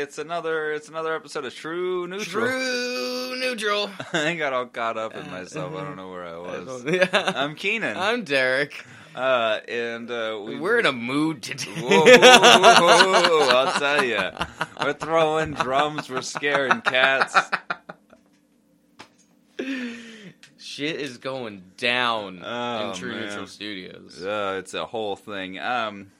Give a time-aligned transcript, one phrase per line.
[0.00, 2.46] it's another it's another episode of True Neutral.
[2.46, 3.90] True neutral.
[4.12, 5.74] I got all caught up in myself.
[5.74, 6.84] I don't know where I was.
[6.84, 7.32] yeah.
[7.36, 8.84] I'm Keenan, I'm Derek.
[9.14, 11.70] uh, and uh, we, We're in a mood today.
[11.80, 14.30] Whoa, whoa, whoa, I'll tell you,
[14.82, 17.36] we're throwing drums, we're scaring cats.
[20.58, 23.26] Shit is going down Oh, in True man.
[23.26, 24.22] Neutral Studios.
[24.22, 25.58] Uh, it's a whole thing.
[25.58, 26.12] Um,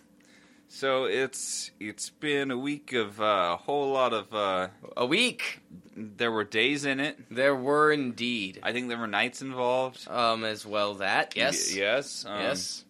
[0.72, 4.32] so it's it's been a week of a whole lot of.
[4.32, 5.60] Uh, A week.
[5.96, 7.18] there were days in it.
[7.30, 8.60] There were indeed.
[8.62, 10.08] I think there were nights involved.
[10.08, 12.24] Um, as well that yes, Y- yes.
[12.26, 12.84] um, yes,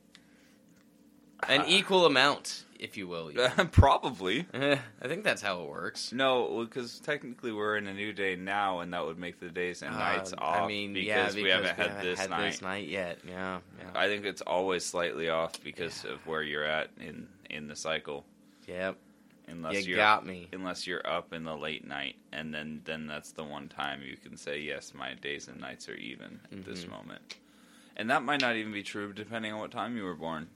[1.48, 3.32] an equal amount, if you will.
[3.72, 4.46] probably.
[4.54, 4.78] I
[5.08, 6.12] think that's how it works.
[6.12, 9.82] No, because technically we're in a new day now, and that would make the days
[9.82, 10.60] and nights Uh, off.
[10.62, 12.50] I mean, because, yeah, because we haven't had this had night.
[12.50, 13.18] this night yet.
[13.26, 17.68] Yeah, yeah, I think it's always slightly off because of where you're at in in
[17.68, 18.24] the cycle.
[18.66, 18.96] yep.
[19.48, 20.48] Unless You are got me.
[20.52, 24.16] Unless you're up in the late night, and then then that's the one time you
[24.16, 26.90] can say yes, my days and nights are even at this Mhm.
[26.90, 27.34] moment.
[27.96, 30.48] And that might not even be true, depending on what time you were born.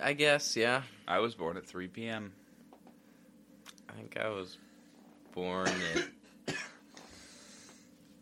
[0.00, 0.56] I guess.
[0.56, 0.82] Yeah.
[1.06, 2.32] I was born at 3 p.m.
[3.90, 4.56] I think I was
[5.32, 6.08] born at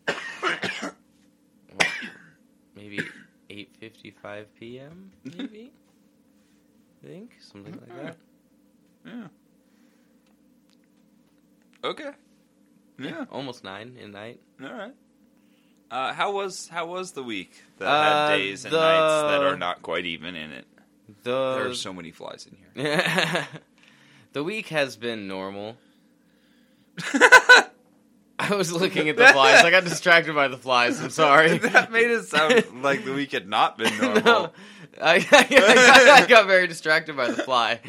[1.73, 1.87] what,
[2.75, 2.99] maybe
[3.49, 5.11] eight fifty five p.m.
[5.23, 5.71] Maybe.
[7.03, 8.17] I think something like that.
[9.05, 9.27] Yeah.
[11.83, 12.11] Okay.
[12.99, 13.25] Yeah.
[13.31, 14.39] Almost nine in night.
[14.63, 14.93] All right.
[15.89, 19.41] Uh, how was how was the week that Uh, had days and the- nights that
[19.43, 20.67] are not quite even in it?
[21.23, 23.47] There are so many flies in here.
[24.33, 25.77] the week has been normal.
[28.41, 29.63] I was looking at the flies.
[29.63, 30.99] I got distracted by the flies.
[30.99, 31.57] I'm sorry.
[31.59, 34.23] that made it sound like the week had not been normal.
[34.23, 34.51] no,
[34.99, 37.79] I, I, I got very distracted by the fly.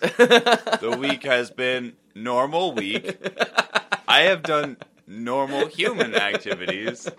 [0.00, 3.18] The week has been normal week.
[4.06, 4.76] I have done
[5.08, 7.10] normal human activities.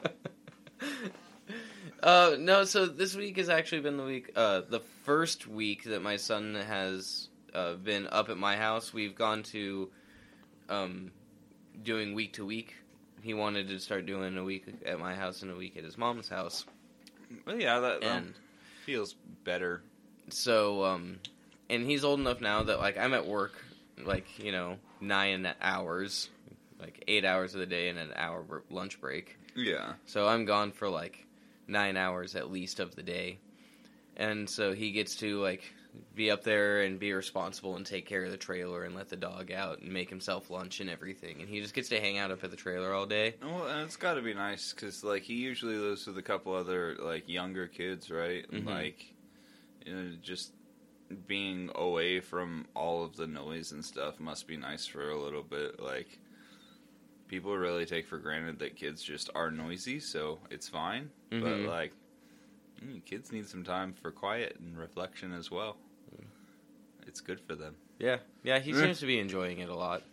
[2.01, 6.01] Uh, no, so this week has actually been the week, uh, the first week that
[6.01, 8.93] my son has uh, been up at my house.
[8.93, 9.89] We've gone to
[10.69, 11.11] um,
[11.83, 12.75] doing week to week.
[13.21, 15.97] He wanted to start doing a week at my house and a week at his
[15.97, 16.65] mom's house.
[17.45, 18.33] Well, yeah, that And
[18.85, 19.13] feels
[19.43, 19.81] better.
[20.29, 21.19] so, um,
[21.69, 23.53] and he's old enough now that, like, I'm at work,
[24.03, 26.29] like, you know, nine hours,
[26.79, 29.37] like eight hours of the day and an hour lunch break.
[29.55, 29.93] Yeah.
[30.05, 31.25] So I'm gone for like
[31.67, 33.37] nine hours at least of the day.
[34.15, 35.73] And so he gets to like
[36.13, 39.17] be up there and be responsible and take care of the trailer and let the
[39.17, 41.41] dog out and make himself lunch and everything.
[41.41, 43.35] And he just gets to hang out up at the trailer all day.
[43.41, 46.53] Well, and it's got to be nice because, like, he usually lives with a couple
[46.53, 48.45] other like younger kids, right?
[48.49, 48.67] And, Mhm.
[48.67, 49.15] Like,
[49.85, 50.53] you know, just
[51.27, 55.43] being away from all of the noise and stuff must be nice for a little
[55.43, 55.79] bit.
[55.79, 56.19] Like,
[57.27, 61.11] people really take for granted that kids just are noisy, so it's fine.
[61.39, 61.65] But Mhm.
[61.65, 61.93] like,
[62.81, 65.77] mm, kids need some time for quiet and reflection as well.
[67.09, 67.75] It's good for them.
[67.97, 68.17] Yeah.
[68.43, 70.03] Yeah, he seems to be enjoying it a lot.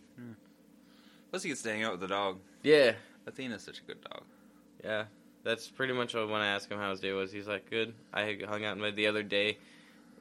[1.30, 2.38] Plus, he gets to hang out with the dog.
[2.62, 2.92] Yeah.
[3.26, 4.22] Athena's such a good dog.
[4.82, 5.04] Yeah.
[5.44, 7.92] That's pretty much what when I asked him how his day was, he's like, good.
[8.14, 9.58] I hung out with the other day.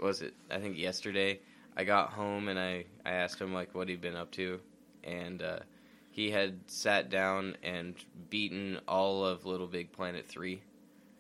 [0.02, 1.40] Was it, I think yesterday,
[1.78, 4.59] I got home and I, I asked him, like, what he'd been up to.
[5.06, 5.59] And, uh,
[6.12, 7.96] he had sat down and
[8.30, 10.62] beaten all of Little Big Planet 3.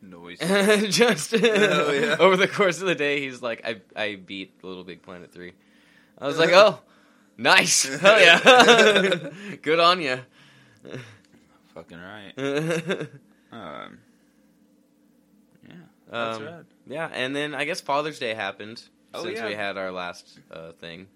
[0.09, 0.39] Noise.
[0.89, 2.15] Just Oh, yeah.
[2.19, 5.53] over the course of the day, he's like, I, I beat Little Big Planet 3.
[6.17, 6.79] I was like, oh,
[7.37, 7.83] nice.
[7.99, 9.29] Hell yeah.
[9.61, 10.19] Good on you.
[11.73, 12.33] Fucking right.
[13.51, 13.97] Um,
[15.67, 15.75] yeah,
[16.09, 16.63] that's Um, right.
[16.87, 18.81] Yeah, and then I guess Father's Day happened
[19.13, 19.47] Oh, since yeah.
[19.47, 21.07] we had our last uh, thing.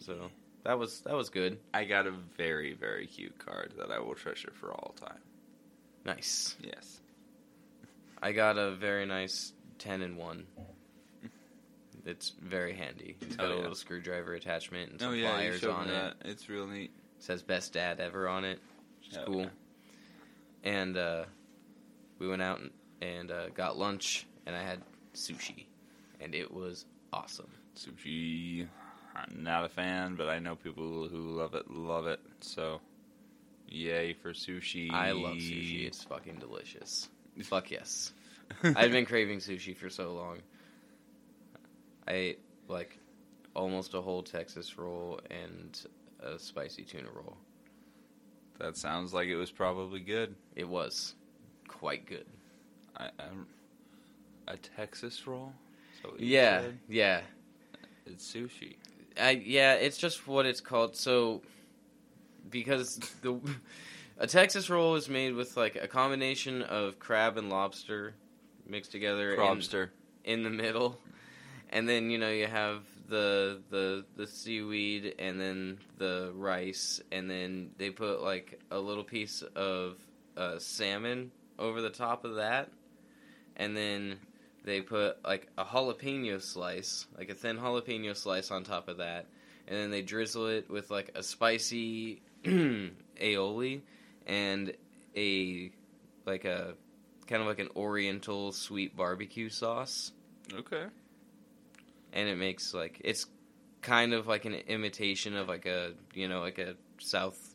[0.00, 0.30] So
[0.64, 1.58] that was that was good.
[1.72, 5.18] I got a very, very cute card that I will treasure for all time.
[6.04, 6.56] Nice.
[6.60, 7.00] Yes.
[8.24, 10.46] I got a very nice ten and one.
[12.06, 13.16] It's very handy.
[13.20, 16.14] It's got Oh, a little screwdriver attachment and some oh yeah, showed on me it.
[16.24, 16.90] It's real neat.
[17.18, 18.60] says best dad ever on it,
[19.00, 19.40] which is Hell cool.
[19.42, 19.48] yeah.
[20.64, 21.24] And uh,
[22.18, 22.70] we went out and,
[23.02, 24.80] and uh, got lunch, and I had
[25.14, 25.66] sushi,
[26.20, 27.50] and it was awesome.
[27.76, 28.66] Sushi.
[29.16, 31.70] I'm not a fan, but I know people who love it.
[31.70, 32.20] Love it.
[32.40, 32.80] So,
[33.68, 34.90] yay for sushi.
[34.90, 35.86] I love sushi.
[35.86, 37.08] It's fucking delicious.
[37.42, 38.12] Fuck yes.
[38.62, 40.38] I've been craving sushi for so long.
[42.06, 42.38] I ate
[42.68, 42.98] like
[43.54, 45.80] almost a whole Texas roll and
[46.20, 47.36] a spicy tuna roll.
[48.58, 50.34] That sounds like it was probably good.
[50.54, 51.14] It was
[51.66, 52.26] quite good.
[52.96, 53.46] I, I'm,
[54.46, 55.52] a Texas roll.
[55.94, 57.20] Is that what you Yeah, yeah.
[58.06, 58.76] It's sushi.
[59.20, 60.96] I yeah, it's just what it's called.
[60.96, 61.42] So
[62.50, 63.38] because the
[64.18, 68.14] a Texas roll is made with like a combination of crab and lobster
[68.66, 69.38] mixed together in,
[70.24, 70.98] in the middle,
[71.70, 77.28] and then you know you have the the the seaweed and then the rice, and
[77.28, 79.96] then they put like a little piece of
[80.36, 82.70] uh, salmon over the top of that,
[83.56, 84.18] and then
[84.64, 89.26] they put like a jalapeno slice, like a thin jalapeno slice on top of that,
[89.68, 92.22] and then they drizzle it with like a spicy
[93.20, 93.80] aioli
[94.26, 94.72] and
[95.16, 95.70] a
[96.26, 96.74] like a
[97.26, 100.12] kind of like an oriental sweet barbecue sauce
[100.58, 100.84] Okay.
[102.12, 103.26] and it makes like it's
[103.82, 107.54] kind of like an imitation of like a you know like a south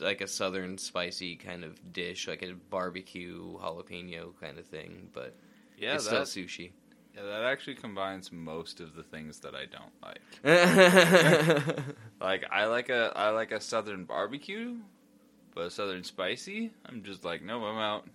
[0.00, 5.34] like a southern spicy kind of dish like a barbecue jalapeno kind of thing but
[5.76, 6.72] Yeah, it's that, still sushi
[7.16, 10.20] yeah, that actually combines most of the things that I don't like.
[12.20, 14.76] Like I like a I like a southern barbecue,
[15.54, 18.06] but a southern spicy, I'm just like, no, I'm out.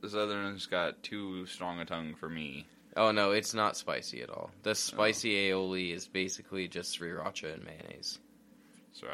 [0.00, 2.66] The southern's got too strong a tongue for me.
[2.96, 7.64] oh no it's not spicy at all the spicy aioli is basically just sriracha and
[7.64, 8.18] mayonnaise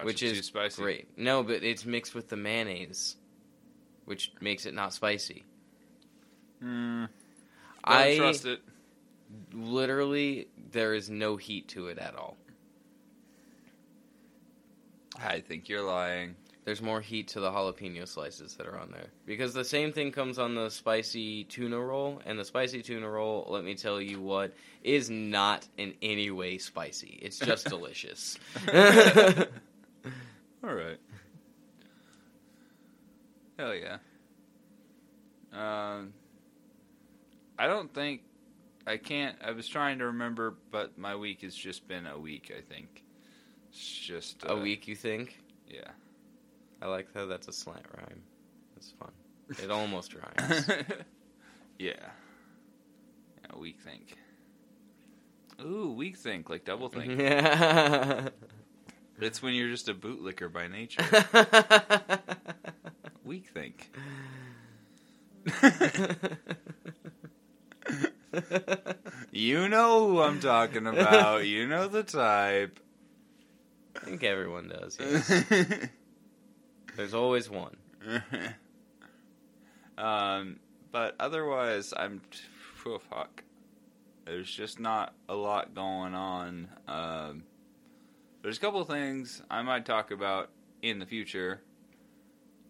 [0.05, 0.81] which too is spicy.
[0.83, 3.17] great no but it's mixed with the mayonnaise
[4.07, 5.43] which makes it not spicy
[6.63, 7.09] Mm,
[7.85, 8.61] I trust it.
[9.53, 12.37] literally there is no heat to it at all.
[15.23, 16.35] I think you're lying.
[16.65, 20.11] There's more heat to the jalapeno slices that are on there because the same thing
[20.13, 24.21] comes on the spicy tuna roll, and the spicy tuna roll, let me tell you
[24.21, 27.19] what, is not in any way spicy.
[27.21, 28.39] It's just delicious.
[28.69, 28.75] All
[30.63, 30.99] right.
[33.59, 33.99] Hell yeah.
[35.53, 36.15] Um,
[37.59, 38.23] I don't think
[38.87, 39.37] I can't.
[39.43, 42.53] I was trying to remember, but my week has just been a week.
[42.57, 43.03] I think
[43.71, 45.39] it's just A uh, week, you think?
[45.69, 45.91] Yeah.
[46.83, 48.23] I like how that's a slant rhyme.
[48.75, 49.13] That's fun.
[49.63, 50.69] It almost rhymes.
[51.79, 51.93] yeah.
[51.97, 53.57] Yeah.
[53.57, 54.19] Weak think.
[55.65, 57.19] Ooh, weak think like double think.
[57.21, 58.29] yeah.
[59.21, 61.05] it's when you're just a bootlicker by nature.
[63.25, 63.91] Weak think.
[69.33, 71.45] You know who I'm talking about.
[71.45, 72.79] You know the type.
[73.97, 74.97] I think everyone does.
[75.01, 75.89] Yes.
[76.97, 77.77] There's always one.
[79.99, 80.61] um,
[80.93, 82.21] but otherwise, I'm.
[82.87, 83.43] Oh, fuck.
[84.25, 86.69] There's just not a lot going on.
[86.87, 87.43] Um,
[88.43, 90.51] there's a couple of things I might talk about
[90.83, 91.61] in the future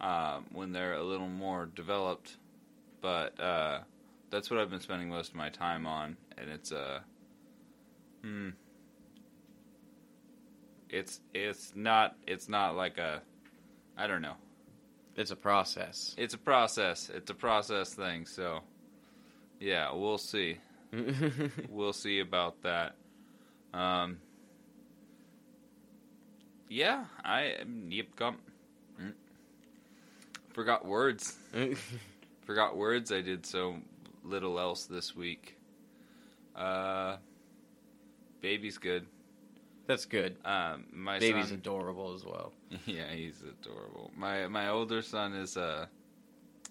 [0.00, 2.38] um, when they're a little more developed.
[3.02, 3.80] But uh,
[4.34, 6.98] that's what I've been spending most of my time on, and it's uh,
[8.20, 8.48] hmm.
[10.90, 13.22] It's it's not it's not like a,
[13.96, 14.34] I don't know.
[15.14, 16.16] It's a process.
[16.18, 17.10] It's a process.
[17.14, 18.26] It's a process thing.
[18.26, 18.62] So,
[19.60, 20.58] yeah, we'll see.
[21.68, 22.94] We'll see about that.
[23.72, 24.18] Um,
[26.68, 27.54] yeah, I
[27.88, 28.06] yep.
[28.16, 28.38] Come.
[29.00, 29.12] Mm.
[30.54, 31.36] Forgot words.
[32.46, 33.12] Forgot words.
[33.12, 33.76] I did so
[34.24, 35.56] little else this week.
[36.56, 37.16] Uh,
[38.40, 39.06] baby's good.
[39.86, 40.36] That's good.
[40.44, 42.52] Um, my Baby's son, adorable as well.
[42.86, 44.10] yeah, he's adorable.
[44.16, 45.86] My my older son has uh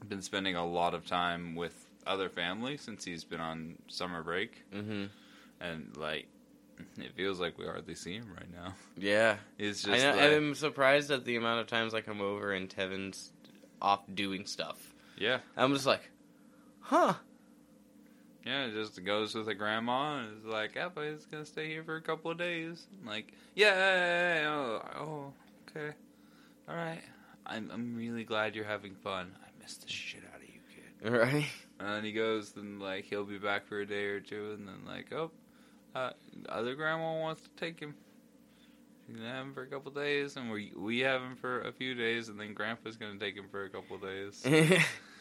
[0.08, 4.63] been spending a lot of time with other family since he's been on summer break,
[4.74, 5.06] hmm
[5.62, 6.28] and like
[6.98, 8.74] it feels like we hardly see him right now.
[8.98, 9.38] Yeah.
[9.60, 12.51] It's I just know, like, I'm surprised at the amount of times I come over
[12.51, 13.32] and Tevin's
[13.80, 14.94] off doing stuff.
[15.18, 16.10] yeah, I'm just like,
[16.82, 17.13] huh.
[18.46, 18.66] Yeah.
[18.66, 21.84] It just goes with a grandma and it's like, yeah, but he's gonna stay here
[21.84, 22.86] for a couple of days.
[23.00, 25.34] I'm like, yeah, oh, oh,
[25.70, 25.96] okay,
[26.68, 27.02] all right.
[27.46, 29.32] I'm I'm really glad you're having fun.
[29.44, 31.12] I miss the shit out of you, kid.
[31.12, 31.46] Right?
[31.80, 34.68] And then he goes, then like he'll be back for a day or two, and
[34.68, 35.32] then like, oh,
[35.96, 36.12] uh,
[36.50, 37.94] other grandma wants to take him.
[39.06, 41.72] She's gonna have him for a couple days, and we we have him for a
[41.74, 44.42] few days, and then Grandpa's gonna take him for a couple days.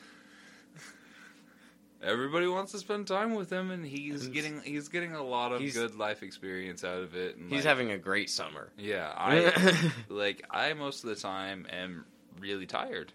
[2.03, 5.53] Everybody wants to spend time with him, and he's He's- getting he's getting a lot
[5.53, 7.37] of good life experience out of it.
[7.37, 8.71] And He's like, having a great summer.
[8.77, 12.05] yeah, I like I most of the time am
[12.41, 13.13] really tired.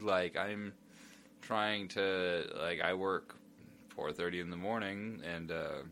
[0.00, 0.72] Like I'm
[1.42, 3.34] trying to like I work
[3.88, 5.82] four thirty in the morning and uh,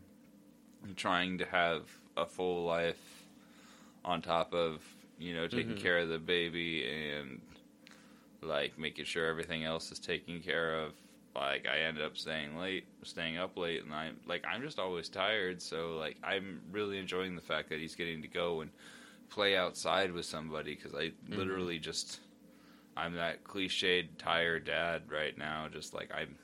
[0.83, 1.83] I'm trying to have
[2.15, 3.23] a full life
[4.05, 4.81] on top of
[5.19, 5.81] you know taking Mhm.
[5.81, 7.41] care of the baby and
[8.41, 10.93] like making sure everything else is taken care of
[11.37, 15.09] like I ended up staying late, staying up late, and I'm like I'm just always
[15.09, 15.61] tired.
[15.61, 18.71] So like I'm really enjoying the fact that he's getting to go and
[19.29, 21.37] play outside with somebody because I Mm-hmm.
[21.37, 22.19] literally just
[22.97, 25.67] I'm that cliched tired dad right now.
[25.71, 26.37] Just like I'm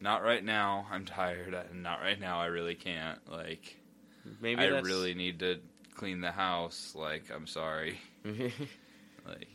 [0.00, 0.86] not right now.
[0.90, 1.54] I'm tired.
[1.54, 2.40] and not right now.
[2.40, 3.18] I really can't.
[3.30, 3.76] Like
[4.40, 5.60] Maybe I that's, really need to
[5.94, 6.94] clean the house.
[6.94, 7.98] Like I'm sorry.
[9.26, 9.48] Like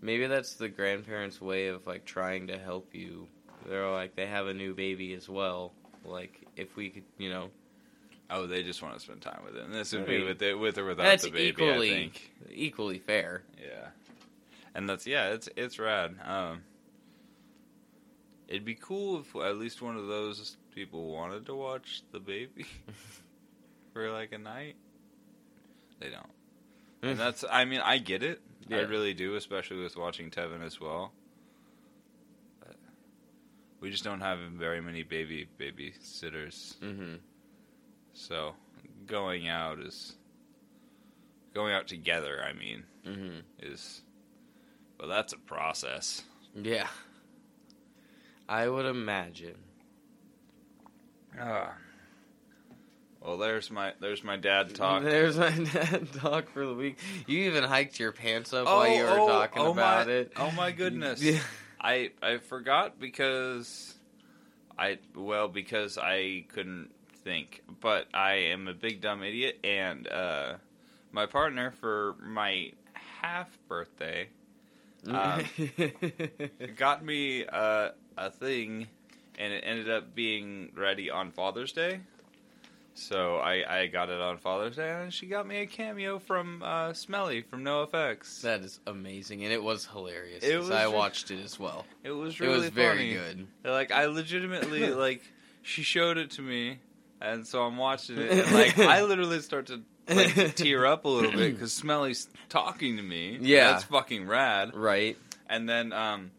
[0.00, 3.28] Maybe that's the grandparents' way of like trying to help you.
[3.66, 5.72] They're like they have a new baby as well.
[6.04, 7.50] Like if we could, you know,
[8.30, 9.64] oh, they just want to spend time with it.
[9.64, 11.48] And this would I be with it with or without that's the baby.
[11.48, 12.32] equally I think.
[12.52, 13.42] equally fair.
[13.60, 13.88] Yeah,
[14.74, 16.14] and that's yeah, it's it's rad.
[16.24, 16.62] Um,
[18.48, 22.66] it'd be cool if at least one of those people wanted to watch the baby
[23.92, 24.76] for like a night.
[26.00, 26.30] They don't,
[27.02, 27.44] and that's.
[27.50, 28.40] I mean, I get it.
[28.70, 31.12] I really do, especially with watching Tevin as well.
[33.80, 37.16] We just don't have very many baby babysitters, hmm
[38.12, 38.54] so
[39.06, 40.14] going out is
[41.54, 42.42] going out together.
[42.42, 44.02] I mean, hmm is
[44.98, 46.22] well that's a process
[46.54, 46.88] Yeah.
[48.48, 49.56] I would imagine.
[51.38, 51.74] ah
[53.20, 56.98] well there's my there's my dad talk There's my dad talk for the week.
[57.26, 60.32] You even hiked your pants up while you were talking about my, it.
[60.36, 61.40] oh my goodness Yeah.
[61.80, 63.94] I i forgot because
[64.78, 66.90] i well because i couldn't
[67.24, 70.54] think but i am a big dumb idiot and uh
[71.12, 72.70] my partner for my
[73.20, 74.28] half birthday
[75.06, 75.44] Um,
[76.76, 78.88] got me uh, a thing,
[79.38, 82.00] and it ended up being ready on Father's Day.
[82.98, 86.62] So I, I got it on Father's Day, and she got me a cameo from
[86.62, 88.42] uh, Smelly from NoFX.
[88.42, 90.42] that is amazing, and it was hilarious.
[90.42, 91.86] It 'cause was I re- watched it as well.
[92.02, 93.46] It was It really was very funny.
[93.62, 93.70] good.
[93.70, 95.22] Like I legitimately like
[95.62, 96.78] she showed it to me,
[97.20, 101.04] and so I'm watching it, and like I literally start to like to tear up
[101.04, 103.38] a little bit because Smelly's talking to me.
[103.40, 103.72] Yeah.
[103.72, 104.74] that's fucking rad.
[104.74, 105.16] Right.
[105.50, 106.30] And then um,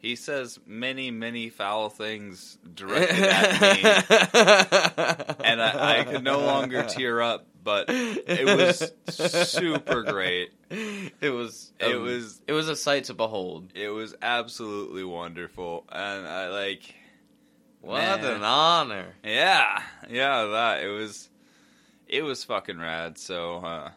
[0.00, 3.82] he says many, many foul things directed at me,
[5.44, 7.46] and I, I could no longer tear up.
[7.62, 10.50] But it was super great.
[10.70, 11.72] It was.
[11.78, 13.72] It um, was It was a sight to behold.
[13.74, 16.94] it was absolutely wonderful, and I like
[17.80, 18.24] What Man.
[18.24, 19.14] an honor!
[19.24, 20.44] yeah, yeah.
[20.44, 21.28] That it was
[22.06, 23.18] it was fucking rad.
[23.18, 23.90] So uh,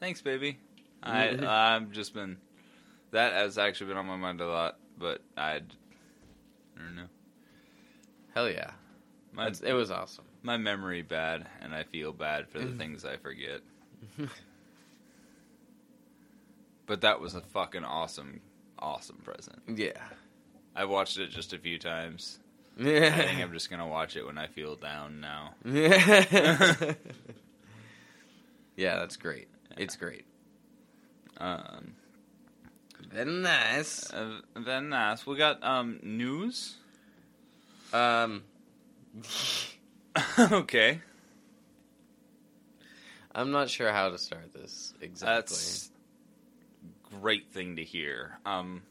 [0.00, 0.58] thanks, baby.
[1.02, 1.28] I
[1.76, 2.36] I've just been
[3.12, 5.72] that has actually been on my mind a lot, but I'd
[6.78, 7.08] I don't know.
[8.34, 8.70] Hell yeah!
[9.32, 10.24] My it was awesome.
[10.42, 13.60] my memory bad, and I feel bad for the things I forget.
[16.86, 18.40] but that was a fucking awesome,
[18.78, 19.60] awesome present.
[19.68, 20.00] Yeah.
[20.74, 22.38] I've watched it just a few times.
[22.78, 23.14] Yeah.
[23.16, 25.54] I think I'm just gonna watch it when I feel down now.
[25.64, 26.24] yeah,
[28.76, 29.48] that's great.
[29.78, 30.26] It's great.
[31.38, 31.95] Um,
[33.16, 34.12] Very nice.
[34.12, 35.26] uh, then nice.
[35.26, 36.76] We got um news.
[37.92, 38.42] Um,
[40.38, 41.00] okay,
[43.34, 45.34] I'm not sure how to start this exactly.
[45.34, 45.90] that's
[47.22, 48.38] great thing to hear.
[48.44, 48.82] Um,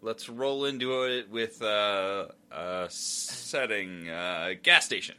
[0.00, 5.16] let's roll into it with uh, uh setting uh gas station.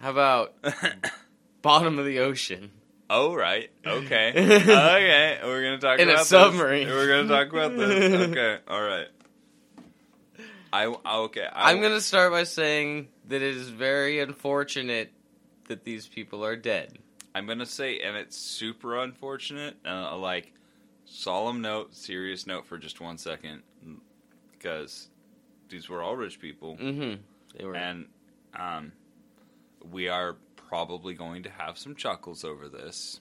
[0.00, 0.54] How about
[1.62, 2.70] bottom of the ocean?
[3.10, 5.38] Oh right, okay, okay.
[5.42, 6.28] We're gonna talk In a about this.
[6.28, 6.88] submarine.
[6.88, 8.30] We're gonna talk about this.
[8.30, 9.08] Okay, all right.
[10.72, 11.46] I okay.
[11.50, 15.10] I, I'm gonna start by saying that it is very unfortunate
[15.68, 16.98] that these people are dead.
[17.34, 19.76] I'm gonna say, and it's super unfortunate.
[19.86, 20.52] Uh, like
[21.06, 23.62] solemn note, serious note for just one second,
[24.52, 25.08] because
[25.70, 27.22] these were all rich people, Mm-hmm.
[27.56, 27.74] They were.
[27.74, 28.06] and
[28.58, 28.92] um,
[29.90, 30.36] we are
[30.68, 33.20] probably going to have some chuckles over this.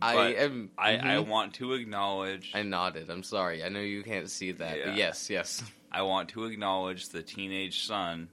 [0.00, 0.70] I but am.
[0.78, 1.26] I, I mhm.
[1.26, 2.52] want to acknowledge.
[2.54, 3.10] I nodded.
[3.10, 3.64] I'm sorry.
[3.64, 4.84] I know you can't see that, Yeah.
[4.86, 5.64] but yes, yes.
[5.92, 8.28] I want to acknowledge the teenage son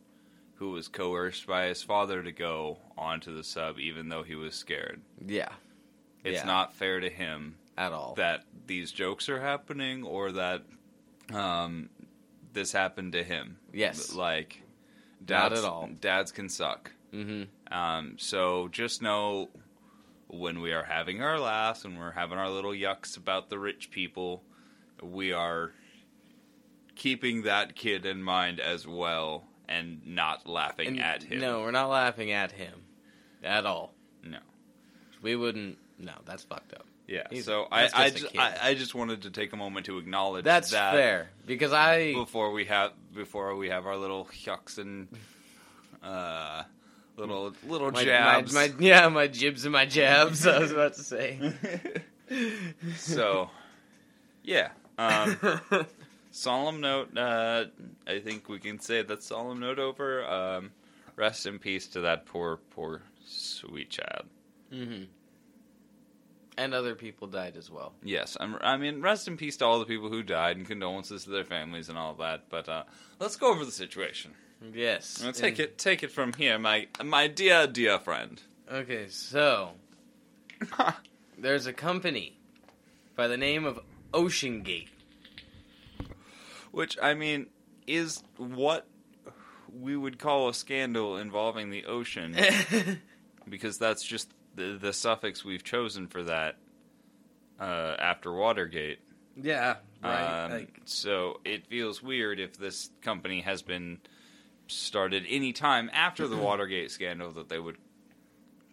[0.55, 4.55] who was coerced by his father to go onto the sub, even though he was
[4.55, 5.01] scared.
[5.25, 5.49] Yeah.
[6.23, 6.45] It's Yeah.
[6.45, 8.13] not fair to him At all.
[8.15, 10.63] that these jokes are happening or that
[11.33, 11.89] um,
[12.53, 13.57] this happened to him.
[13.73, 14.13] Yes.
[14.13, 14.61] Like,
[15.27, 15.89] Not at all.
[15.99, 16.91] Dads can suck.
[17.15, 17.73] Mm-hmm.
[17.73, 19.49] Um, so just know
[20.27, 23.91] when we are having our laughs and we're having our little yucks about the rich
[23.91, 24.43] people,
[25.01, 25.71] we are
[26.95, 31.39] keeping that kid in mind as well and not laughing And at him.
[31.39, 32.83] No, we're not laughing at him.
[33.43, 33.93] At all.
[34.23, 34.39] No.
[35.21, 35.77] We wouldn't.
[35.99, 36.85] No, that's fucked up.
[37.07, 37.27] Yeah.
[37.29, 38.39] He's- so I I just a just, kid.
[38.41, 42.13] I I just wanted to take a moment to acknowledge That's that fair because I
[42.13, 45.07] before we have before we have our little yucks and
[46.03, 46.63] uh
[47.17, 48.53] little little my, jabs.
[48.53, 50.45] My, my, yeah, my jibs and my jabs.
[50.45, 51.53] I was about to say.
[52.97, 53.49] so
[54.43, 54.69] yeah.
[54.97, 55.37] Um,
[56.31, 57.17] solemn note.
[57.17, 57.65] Uh,
[58.07, 60.25] I think we can say that solemn note over.
[60.25, 60.71] Um,
[61.15, 64.25] rest in peace to that poor, poor, sweet child.
[64.71, 65.03] hmm
[66.57, 67.93] And other people died as well.
[68.03, 71.23] Yes, I'm, I mean, rest in peace to all the people who died, and condolences
[71.25, 72.49] to their families and all that.
[72.49, 72.83] But uh,
[73.19, 74.33] let's go over the situation.
[74.73, 75.21] Yes.
[75.23, 78.41] Now, take And- it, take it from here, my my dear, dear friend.
[78.71, 79.71] Okay, so
[81.37, 82.37] there's a company
[83.15, 83.79] by the name of
[84.13, 84.87] OceanGate.
[86.71, 87.47] Which I mean
[87.87, 88.85] is what
[89.73, 92.35] we would call a scandal involving the ocean,
[93.49, 96.57] because that's just the, the suffix we've chosen for that
[97.59, 98.99] uh, after Watergate.
[99.41, 100.43] yeah, right.
[100.45, 103.99] Um, like, so it feels weird if this company has been
[104.67, 107.77] started any time after the Watergate scandal that they would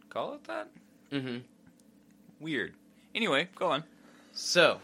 [0.09, 0.69] call it that.
[1.11, 1.39] hmm
[2.41, 2.75] Weird.
[3.15, 3.85] Anyway, go on.
[4.33, 4.81] So,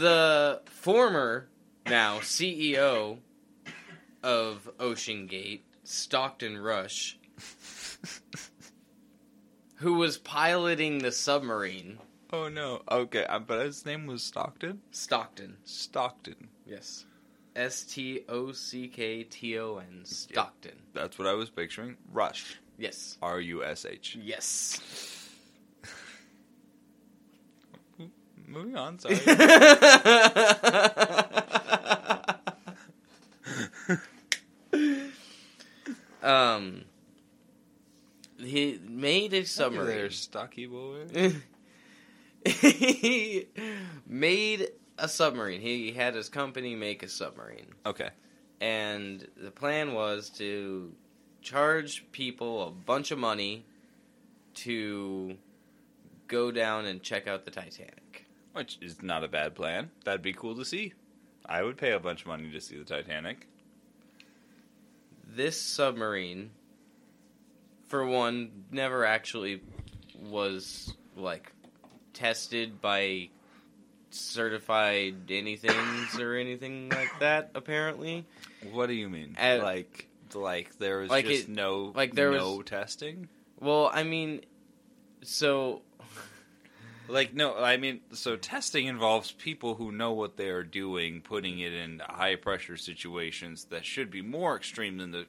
[0.00, 1.48] the former,
[1.86, 3.18] now CEO
[4.22, 7.18] of OceanGate, Stockton Rush,
[9.76, 11.98] who was piloting the submarine,
[12.32, 12.82] Oh no.
[12.90, 14.80] Okay, uh, but his name was Stockton.
[14.90, 16.48] Stockton, Stockton.
[16.66, 17.04] yes,
[17.56, 21.96] S T O C K T O N, Stockton, That's what I was picturing.
[22.12, 22.58] Rush.
[22.78, 24.16] yes, R U S H.
[24.20, 24.80] yes.
[28.46, 28.98] Moving on.
[28.98, 29.16] Sorry.
[36.22, 36.82] um,
[38.38, 40.10] he made a There, submarine.
[40.10, 41.06] stocky boy.
[42.44, 43.46] he
[44.06, 44.68] made
[44.98, 45.60] a submarine.
[45.60, 47.74] He had his company make a submarine.
[47.86, 48.10] Okay.
[48.60, 50.92] And the plan was to
[51.42, 53.64] charge people a bunch of money
[54.54, 55.36] to
[56.28, 58.26] go down and check out the Titanic.
[58.52, 59.90] Which is not a bad plan.
[60.04, 60.94] That'd be cool to see.
[61.44, 63.46] I would pay a bunch of money to see the Titanic.
[65.26, 66.50] This submarine,
[67.88, 69.60] for one, never actually
[70.22, 71.52] was like
[72.12, 73.28] tested by
[74.14, 77.50] certified anythings or anything like that.
[77.54, 78.24] Apparently,
[78.72, 79.36] What do you mean?
[79.40, 83.28] Uh, like, like there was like just it- no, like there no was- testing.
[83.60, 84.42] well, I mean,
[85.22, 85.82] so
[87.08, 91.58] Like no, I mean, so testing involves people who know what they are doing, putting
[91.58, 95.26] it in high pressure situations that should be more extreme than the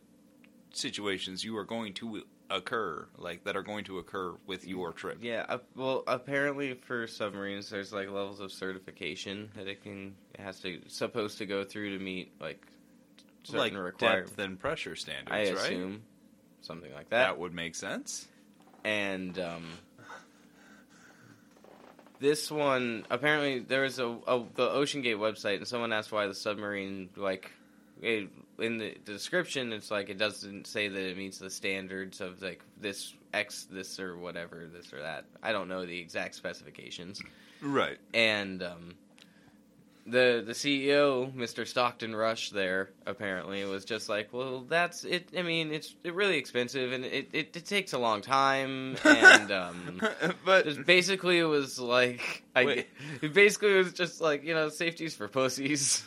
[0.74, 5.18] situations you are going to occur, like that are going to occur with your trip.
[5.22, 10.42] yeah, uh, well, apparently for submarines, there's like levels of certification that it can it
[10.42, 12.66] has to supposed to go through to meet like
[13.44, 14.32] certain like requirements.
[14.32, 15.54] depth and pressure standards, I right?
[15.56, 16.04] assume
[16.62, 17.38] something like that that.
[17.40, 18.28] would make sense.
[18.84, 19.66] and um,
[22.20, 26.34] this one apparently there was a, a the OceanGate website, and someone asked why the
[26.34, 27.52] submarine like
[28.02, 28.30] it,
[28.60, 32.62] in the description it's like it doesn't say that it meets the standards of like
[32.80, 35.26] this X this or whatever this or that.
[35.44, 37.22] I don't know the exact specifications,
[37.62, 37.98] Right.
[38.14, 38.96] and um,
[40.08, 41.66] the the CEO, Mr.
[41.68, 45.30] Stockton Rush, there apparently was just like, well, that's it.
[45.36, 49.52] I mean, it's it really expensive and it, it, it takes a long time, and
[49.52, 50.02] um,
[50.46, 52.86] but basically it was like, I
[53.22, 56.04] it basically it was just like you know, safety's for pussies.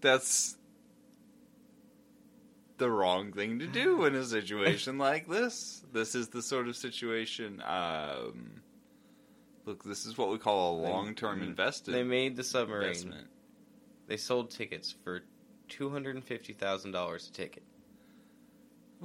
[0.00, 0.56] that's
[2.82, 5.84] the wrong thing to do in a situation like this.
[5.92, 7.62] This is the sort of situation.
[7.64, 8.62] Um,
[9.64, 11.96] look, this is what we call a long-term investment.
[11.96, 12.88] They made the submarine.
[12.88, 13.28] investment.
[14.08, 15.22] They sold tickets for
[15.68, 17.62] two hundred and fifty thousand dollars a ticket.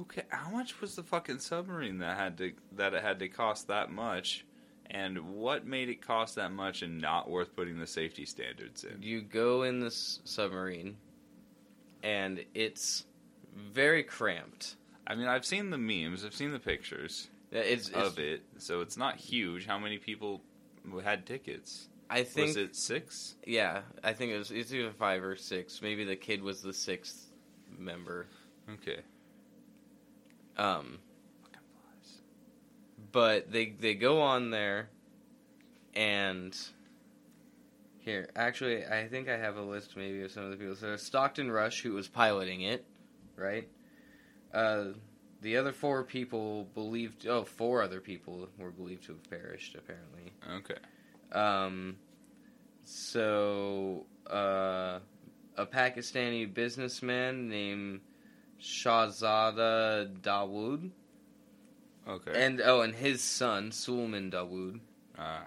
[0.00, 3.68] Okay, how much was the fucking submarine that had to that it had to cost
[3.68, 4.44] that much?
[4.90, 9.02] And what made it cost that much and not worth putting the safety standards in?
[9.02, 10.96] You go in this submarine,
[12.02, 13.04] and it's
[13.72, 14.76] very cramped.
[15.06, 18.80] I mean, I've seen the memes, I've seen the pictures It's, it's of it, so
[18.82, 19.66] it's not huge.
[19.66, 20.42] How many people
[21.02, 21.88] had tickets?
[22.10, 23.36] I think was it six?
[23.46, 25.82] yeah, I think it was it's either five or six.
[25.82, 27.26] Maybe the kid was the sixth
[27.76, 28.26] member.
[28.70, 29.00] Okay.
[30.56, 30.98] Um,
[33.12, 34.88] but they they go on there,
[35.94, 36.56] and
[37.98, 40.76] here actually I think I have a list maybe of some of the people.
[40.76, 42.86] So Stockton Rush, who was piloting it,
[43.38, 43.68] right?
[44.52, 44.84] Uh,
[45.40, 47.26] the other four people believed.
[47.26, 49.76] Oh, four other people were believed to have perished.
[49.76, 50.80] Apparently, Okay.
[51.38, 51.96] Um,
[52.84, 54.98] so uh,
[55.56, 58.00] a Pakistani businessman named
[58.60, 60.90] Shahzada Dawood,
[62.08, 62.32] Okay.
[62.34, 64.80] and oh, and his son Suleman Dawood.
[65.18, 65.46] Ah.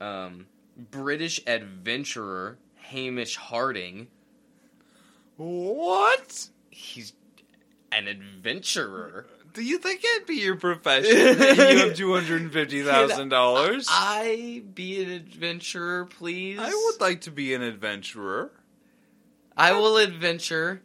[0.00, 0.46] Um,
[0.90, 4.06] British adventurer Hamish Harding.
[5.36, 6.48] what?
[6.80, 7.12] He's
[7.92, 9.26] an adventurer.
[9.52, 11.38] Do you think it'd be your profession?
[11.38, 13.86] that you have two hundred and fifty thousand dollars.
[13.90, 16.58] I be an adventurer, please.
[16.60, 18.52] I would like to be an adventurer.
[19.56, 20.82] I will adventure.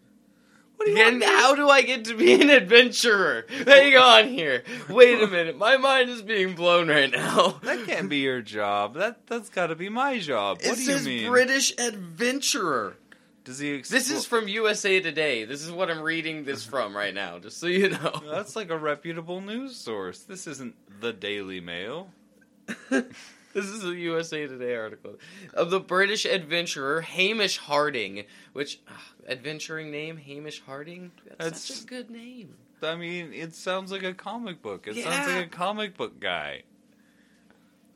[0.77, 3.45] What do you And want me to- how do I get to be an adventurer?
[3.65, 4.63] Hang on here.
[4.89, 5.57] Wait a minute.
[5.57, 7.59] My mind is being blown right now.
[7.63, 8.95] That can't be your job.
[8.95, 10.57] That that's got to be my job.
[10.61, 11.29] It What do you mean?
[11.31, 12.97] British adventurer.
[13.45, 13.79] Does he?
[13.79, 15.45] Expl- This is from USA Today.
[15.45, 18.21] This is what I'm reading this from right now, just so you know.
[18.29, 20.19] That's like a reputable news source.
[20.23, 22.09] This isn't the Daily Mail.
[22.89, 23.05] this
[23.53, 25.17] is a USA Today article
[25.53, 28.95] of the British adventurer Hamish Harding, which ugh,
[29.29, 31.11] adventuring name Hamish Harding.
[31.25, 32.55] That's, That's- such a good name.
[32.83, 34.85] I mean, it sounds like a comic book.
[34.85, 36.63] It sounds like a comic book guy.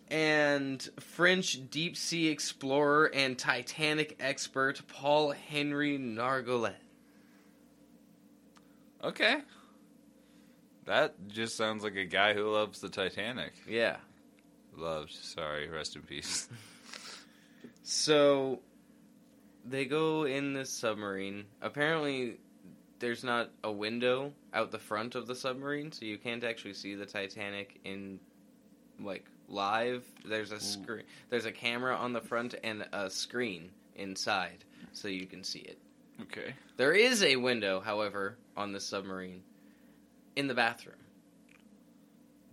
[0.10, 6.74] And French deep sea explorer and Titanic expert Paul Henry Nargeolet.
[9.04, 9.42] Okay.
[10.86, 13.54] That just sounds like a guy who loves the Titanic.
[13.68, 13.98] Yeah.
[14.76, 15.12] Loved.
[15.12, 15.70] Sorry.
[15.70, 16.50] Rest in peace.
[17.92, 18.60] So
[19.66, 21.46] they go in this submarine.
[21.60, 22.38] Apparently,
[23.00, 26.94] there's not a window out the front of the submarine, so you can't actually see
[26.94, 28.20] the Titanic in
[29.00, 30.04] like live.
[30.26, 31.04] There's a screen.
[31.30, 35.78] There's a camera on the front and a screen inside, so you can see it.
[36.24, 36.54] Okay.
[36.78, 39.42] There is a window, however, on the submarine
[40.36, 40.96] in the bathroom.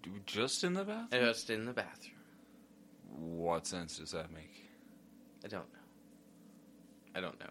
[0.03, 1.25] Do- Just in the bathroom?
[1.25, 2.15] Just in the bathroom.
[3.19, 4.69] What sense does that make?
[5.45, 5.79] I don't know.
[7.15, 7.47] I don't know.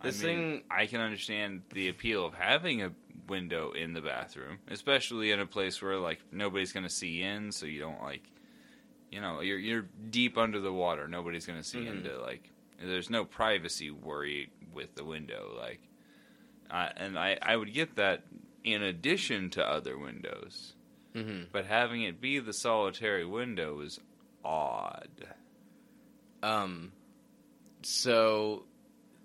[0.00, 2.90] I This mean, thing I can understand the appeal of having a
[3.28, 7.66] window in the bathroom, especially in a place where like nobody's gonna see in, so
[7.66, 8.22] you don't like,
[9.12, 11.06] you know, you're you're deep under the water.
[11.06, 11.98] Nobody's gonna see Mhm.
[11.98, 12.48] into like.
[12.84, 15.78] There's no privacy worry with the window, like,
[16.68, 18.24] uh, and I I would get that
[18.64, 20.74] in addition to other windows,
[21.14, 24.00] hmm but having it be the solitary window is
[24.44, 25.28] odd.
[26.42, 26.90] Um,
[27.82, 28.64] so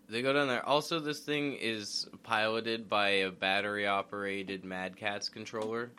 [0.10, 0.64] they go down there.
[0.66, 5.90] Also, this thing is piloted by a battery operated Mad Catz controller,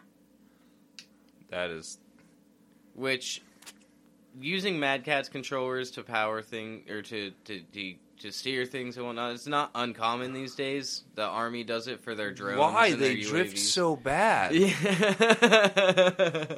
[1.50, 1.98] That is
[2.94, 3.40] which
[4.40, 9.06] using Mad Catz controllers to power thing or to to to, to steer things and
[9.06, 9.32] whatnot.
[9.34, 11.04] It's not uncommon these days.
[11.14, 12.58] The army does it for their drones.
[12.58, 14.52] why they drift so bad.
[14.54, 14.74] Yeah.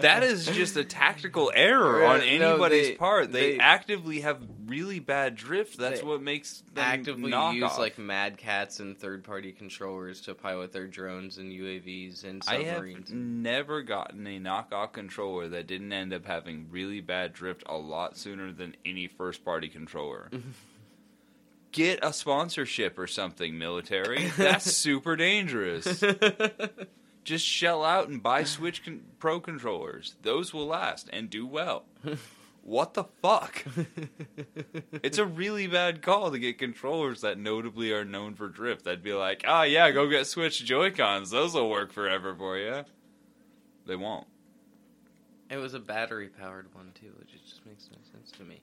[0.00, 3.32] That is just a tactical error on Right, no, anybody's they- part.
[3.32, 5.76] They, they- actively have really bad drift.
[5.78, 7.78] That's what makes them actively use off.
[7.78, 13.10] like Mad Catz and third party controllers to pilot their drones and UAVs and submarines.
[13.10, 17.62] I have never gotten a knockoff controller that didn't end up having really bad drift
[17.66, 20.30] a lot sooner than any first party controller.
[21.72, 24.26] Get a sponsorship or something, military.
[24.37, 26.02] That's super dangerous.
[27.24, 30.16] Just shell out and buy Switch con- Pro controllers.
[30.22, 31.85] Those will last and do well.
[32.62, 33.64] What the fuck?
[35.02, 38.87] It's a really bad call to get controllers that notably are known for drift.
[38.87, 41.30] I'd be like, ah, yeah, go get Switch Joy Cons.
[41.30, 42.85] Those will work forever for you.
[43.87, 44.26] They won't.
[45.48, 48.61] it was a battery powered one too, which just makes no sense to me.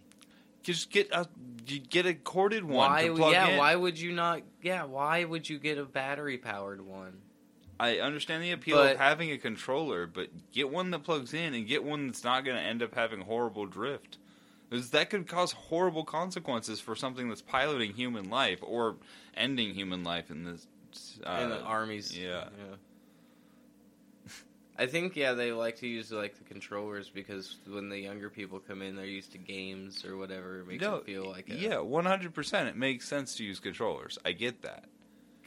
[0.68, 1.26] Just get a
[1.66, 3.32] you get a corded one Why?
[3.32, 3.48] Yeah.
[3.48, 3.58] in.
[3.58, 4.42] Why would you not?
[4.62, 4.84] Yeah.
[4.84, 7.22] Why would you get a battery powered one?
[7.80, 11.54] I understand the appeal But- of having a controller, but get one that plugs in
[11.54, 14.18] and get one that's not going to end up having horrible drift.
[14.70, 18.98] Because that could cause horrible consequences for something that's piloting human life or
[19.38, 20.68] ending human life in this.
[21.26, 22.18] Uh, in the armies.
[22.18, 22.50] yeah.
[24.80, 28.60] I think yeah they like to use like the controllers because when the younger people
[28.60, 30.60] come in, they're used to games or whatever.
[30.60, 32.70] It makes No, it feel like a, yeah, one hundred percent.
[32.70, 34.20] It makes sense to use controllers.
[34.24, 34.86] I get that.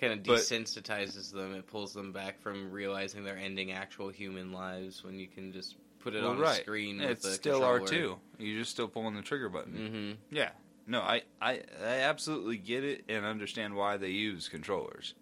[0.00, 1.54] kind of desensitizes them.
[1.54, 5.76] It pulls them back from realizing they're ending actual human lives when you can just
[6.00, 6.58] put it well, on right.
[6.58, 7.00] a screen.
[7.00, 8.18] it's still R two.
[8.38, 9.74] You're just still pulling the trigger button.
[9.74, 10.34] Mm-hmm.
[10.36, 10.50] Yeah.
[10.86, 15.14] No, I, I I absolutely get it and understand why they use controllers.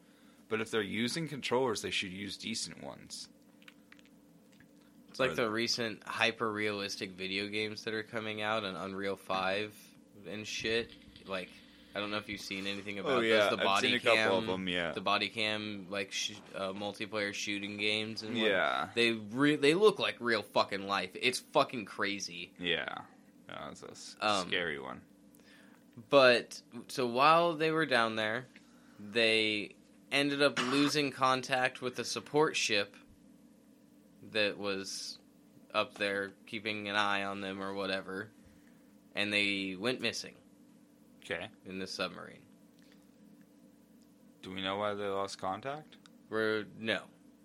[0.48, 3.28] But if they're using controllers, they should use decent ones.
[5.18, 9.74] It's like the recent hyper realistic video games that are coming out on Unreal Five
[10.30, 10.90] and shit.
[11.26, 11.48] Like
[11.96, 13.50] I don't know if you've seen anything about oh yeah, those.
[13.50, 14.68] The I've body seen a cam, couple of them.
[14.68, 14.92] Yeah.
[14.92, 18.88] the body cam like sh- uh, multiplayer shooting games and what- yeah.
[18.94, 21.10] They re- they look like real fucking life.
[21.14, 22.52] It's fucking crazy.
[22.60, 22.86] Yeah.
[23.48, 25.00] No, that's a s- Um, scary one.
[26.10, 28.46] But so while they were down there,
[29.00, 29.74] they
[30.12, 32.94] ended up losing contact with the support ship
[34.32, 35.18] that was
[35.74, 38.28] up there keeping an eye on them or whatever,
[39.14, 40.34] and they went missing
[41.24, 41.46] Okay.
[41.66, 42.40] in the submarine.
[44.42, 45.96] Do we know why they lost contact?
[46.30, 47.00] We're no,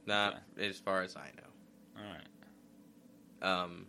[0.05, 2.01] not as far as I know.
[2.01, 3.63] All right.
[3.63, 3.85] Um,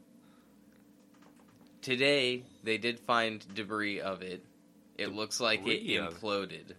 [1.80, 4.44] today they did find debris of it.
[4.96, 6.20] It looks like it Debris of it?
[6.20, 6.72] imploded.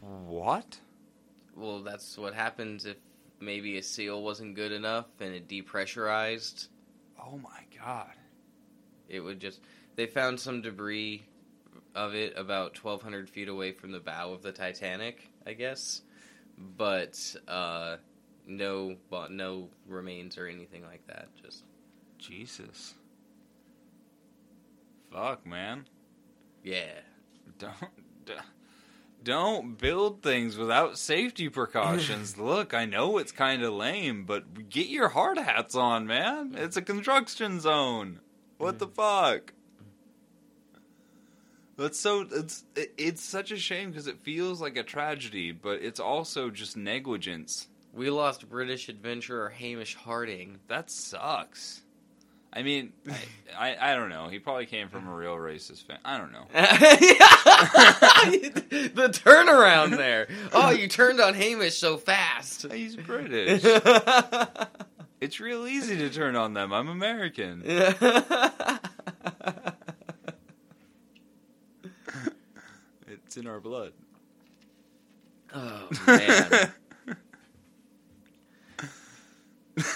[0.00, 0.78] What?
[1.56, 2.96] Well, that's what happens if
[3.44, 6.68] maybe a seal wasn't good enough and it depressurized.
[7.18, 8.12] Oh my god.
[9.08, 9.60] It would just.
[9.96, 11.24] They found some debris
[11.94, 16.02] of it about 1,200 feet away from the bow of the Titanic, I guess.
[16.76, 17.96] But uh,
[18.46, 18.96] no,
[19.30, 21.28] no remains or anything like that.
[21.42, 21.64] Just
[22.18, 22.94] Jesus.
[25.12, 25.86] Fuck, man.
[26.62, 27.00] yeah.
[27.58, 27.74] Don't
[29.24, 32.38] don't build things without safety precautions.
[32.38, 36.54] Look, I know it's kind of lame, but get your hard hats on, man.
[36.56, 38.20] It's a construction zone.
[38.58, 39.52] What the fuck?
[41.76, 45.82] That's so it's it, it's such a shame because it feels like a tragedy, but
[45.82, 47.68] it's also just negligence.
[47.92, 50.58] We lost British adventurer Hamish Harding.
[50.68, 51.83] That sucks.
[52.56, 52.92] I mean,
[53.58, 54.28] I, I I don't know.
[54.28, 55.98] He probably came from a real racist fan.
[56.04, 56.44] I don't know.
[58.94, 60.28] the turnaround there.
[60.52, 62.70] Oh, you turned on Hamish so fast.
[62.70, 63.64] He's British.
[65.20, 66.70] It's real easy to turn on them.
[66.70, 67.62] I'm American.
[73.06, 73.92] It's in our blood.
[75.54, 76.72] oh man.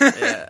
[0.01, 0.49] Yeah.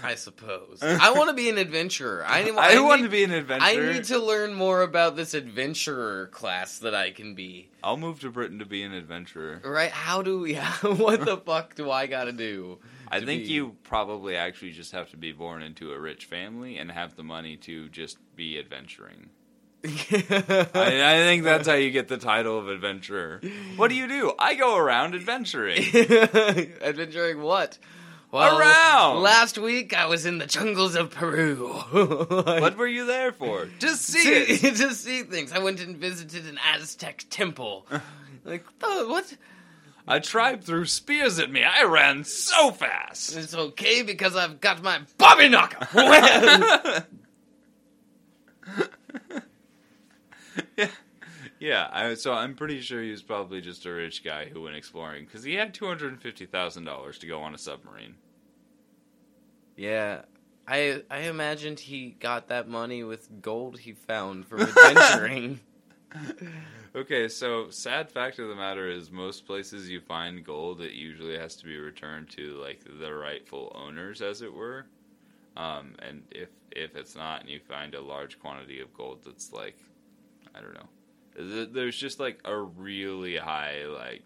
[0.04, 0.78] I suppose.
[0.82, 2.24] I want to be an adventurer.
[2.26, 3.68] I, I, I want need- to be an adventurer.
[3.68, 7.70] I need to learn more about this adventurer class that I can be.
[7.82, 9.60] I'll move to Britain to be an adventurer.
[9.64, 9.90] Right?
[9.90, 10.54] How do we?
[10.82, 12.78] what the fuck do I got to do?
[13.08, 16.76] I think be- you probably actually just have to be born into a rich family
[16.76, 19.30] and have the money to just be adventuring.
[19.82, 23.40] I, I think that's how you get the title of adventurer.
[23.76, 24.34] What do you do?
[24.38, 25.82] I go around adventuring.
[26.82, 27.78] Adventuring what?
[28.32, 29.22] Well, Around.
[29.22, 31.66] Last week I was in the jungles of Peru.
[31.90, 33.66] what were you there for?
[33.80, 34.76] To see it.
[34.76, 35.52] to see things.
[35.52, 37.86] I went and visited an Aztec temple.
[38.44, 39.36] like, oh, what?
[40.06, 41.64] A tribe threw spears at me.
[41.64, 43.36] I ran so fast.
[43.36, 45.86] It's okay because I've got my Bobby knocker.
[50.76, 50.88] yeah,
[51.60, 51.88] yeah.
[51.92, 55.26] I, so I'm pretty sure he was probably just a rich guy who went exploring
[55.26, 58.16] because he had two hundred and fifty thousand dollars to go on a submarine.
[59.76, 60.22] yeah,
[60.66, 65.60] I I imagined he got that money with gold he found from adventuring.
[66.96, 71.38] Okay, so sad fact of the matter is most places you find gold, it usually
[71.38, 74.86] has to be returned to like the rightful owners, as it were.
[75.56, 79.52] Um, and if if it's not, and you find a large quantity of gold that's
[79.52, 79.78] like,
[80.52, 80.88] I don't know,
[81.36, 84.22] there's just like a really high like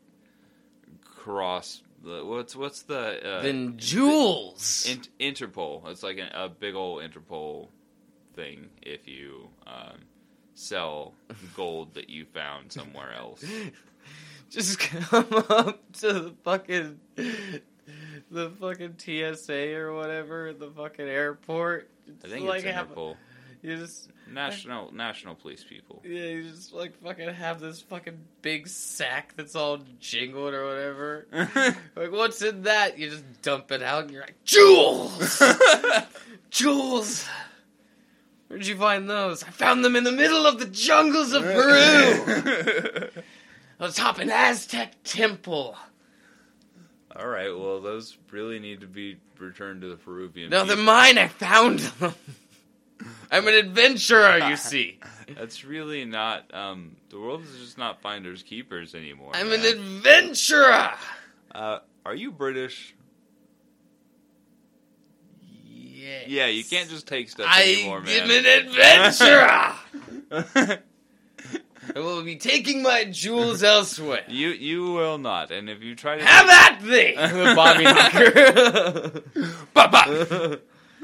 [1.02, 1.82] cross.
[2.02, 4.86] What's what's the uh, then jewels.
[4.88, 5.88] In- Interpol.
[5.88, 7.68] It's like an, a big old Interpol
[8.34, 9.98] thing if you um,
[10.54, 11.14] sell
[11.56, 13.44] gold that you found somewhere else.
[14.50, 17.00] Just come up to the fucking
[18.30, 21.90] the fucking TSA or whatever, the fucking airport.
[22.24, 23.16] I think like it's have, Interpol.
[23.64, 26.02] You just National national police people.
[26.04, 31.26] yeah, you just like fucking have this fucking big sack that's all jingled or whatever.
[31.96, 32.98] like what's in that?
[32.98, 35.42] You just dump it out and you're like jewels,
[36.50, 37.26] jewels.
[38.48, 39.42] Where'd you find those?
[39.42, 43.08] I found them in the middle of the jungles of Peru,
[43.80, 45.74] atop an Aztec temple.
[47.16, 47.48] All right.
[47.48, 50.50] Well, those really need to be returned to the Peruvian.
[50.50, 51.16] No, they're mine.
[51.16, 52.14] I found them.
[53.30, 54.98] I'm an adventurer, you see.
[55.36, 56.52] That's really not.
[56.54, 59.32] Um, the world is just not finders keepers anymore.
[59.34, 60.90] I'm an adventurer.
[61.54, 62.94] Uh, are you British?
[65.66, 66.24] Yes.
[66.28, 68.44] Yeah, you can't just take stuff I anymore, am an
[70.30, 70.80] adventurer.
[71.96, 74.22] I will be taking my jewels elsewhere.
[74.28, 77.14] you you will not, and if you try to Have at thee,
[77.54, 79.22] Bobby Knocker.
[79.72, 80.60] Baba!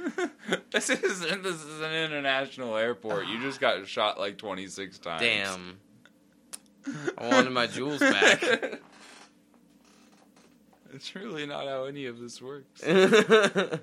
[0.71, 3.27] this is this is an international airport.
[3.27, 5.23] You just got shot like twenty six times.
[5.23, 5.79] Damn.
[7.19, 8.81] I wanted my jewels back.
[10.93, 12.81] It's really not how any of this works.
[12.85, 13.81] Should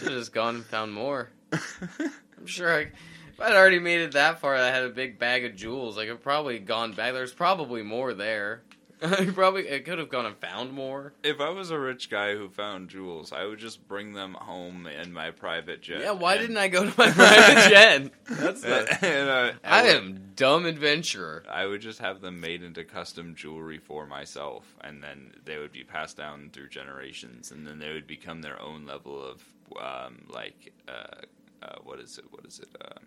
[0.00, 1.30] have just gone and found more.
[1.52, 5.44] I'm sure I, if I'd already made it that far, I had a big bag
[5.44, 5.98] of jewels.
[5.98, 7.12] I could probably gone back.
[7.12, 8.62] There's probably more there.
[9.20, 11.12] I probably I could have gone and found more.
[11.22, 14.86] If I was a rich guy who found jewels, I would just bring them home
[14.86, 16.00] in my private jet.
[16.00, 18.10] Yeah, why and- didn't I go to my private jet?
[18.26, 21.42] That's the, and, uh, I would- am dumb adventurer.
[21.50, 25.72] I would just have them made into custom jewelry for myself, and then they would
[25.72, 29.42] be passed down through generations, and then they would become their own level of,
[29.80, 31.22] um, like, uh,
[31.62, 32.24] uh, what is it?
[32.30, 32.68] What is it?
[32.84, 33.04] Um,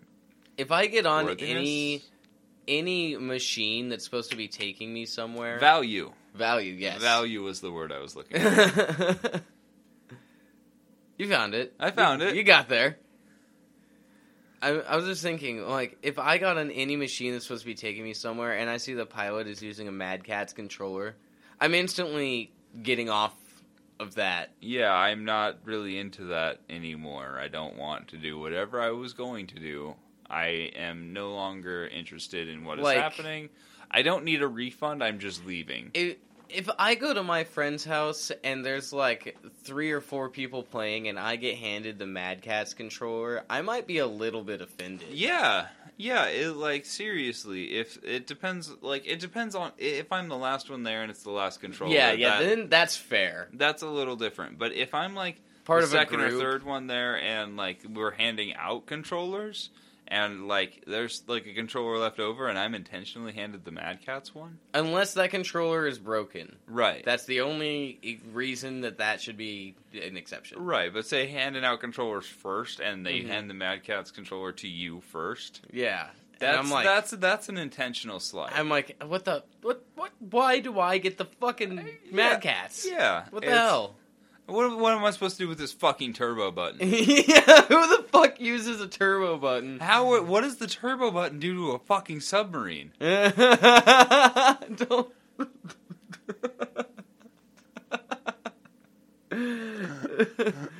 [0.56, 1.50] If I get on worthiness?
[1.50, 2.02] any
[2.68, 6.12] any machine that's supposed to be taking me somewhere, value.
[6.34, 9.40] value, yes, Value was the word I was looking for.
[11.18, 11.74] you found it.
[11.78, 12.36] I found You- it.
[12.36, 12.98] You got there.
[14.62, 17.66] I, I was just thinking, like, if I got on any machine that's supposed to
[17.66, 21.14] be taking me somewhere, and I see the pilot is using a Mad Catz controller,
[21.60, 22.52] I'm instantly
[22.82, 23.34] getting off
[24.00, 24.50] of that.
[24.60, 27.38] yeah, I'm not really into that anymore.
[27.40, 29.94] I don't want to do whatever I was going to do.
[30.30, 33.48] I am no longer interested in what is Like- happening.
[33.90, 35.02] I don't need a refund.
[35.04, 35.92] I'm just leaving.
[35.94, 36.16] If,
[36.48, 41.06] if I go to my friend's house and there's like three or four people playing,
[41.08, 45.08] and I get handed the Mad Catz controller, I might be a little bit offended.
[45.12, 46.24] Yeah, yeah.
[46.26, 50.82] It like seriously, if it depends, like it depends on if I'm the last one
[50.82, 51.94] there and it's the last controller.
[51.94, 52.40] yeah, yeah.
[52.40, 53.48] that- Then that's fair.
[53.52, 54.58] that's a little different.
[54.58, 56.40] But if I'm like Part the of second a or group.
[56.42, 59.70] third one there, and like we're handing out controllers,
[60.08, 64.34] and like there's like a controller left over, and I'm intentionally handed the Mad Catz
[64.34, 66.56] one, Unless that controller is broken.
[66.66, 67.04] right?
[67.04, 70.58] That's the only reason that that should be an exception.
[70.64, 73.26] Right, but say handing out controllers first, and they Mhm.
[73.28, 75.62] hand the Mad Catz controller to you first.
[75.72, 76.08] Yeah.
[76.38, 78.52] And That's I'm like, that's that's an intentional slight.
[78.54, 82.86] I'm like, what the, what, what, why do I get the fucking Mad Catz?
[82.86, 83.24] yeah.
[83.30, 83.96] What the hell?
[84.46, 86.78] What, what am I supposed to do with this fucking turbo button?
[86.80, 89.80] yeah, who the fuck uses a turbo button?
[89.80, 90.22] How?
[90.22, 92.92] What does the turbo button do to a fucking submarine?
[93.00, 93.36] Don't.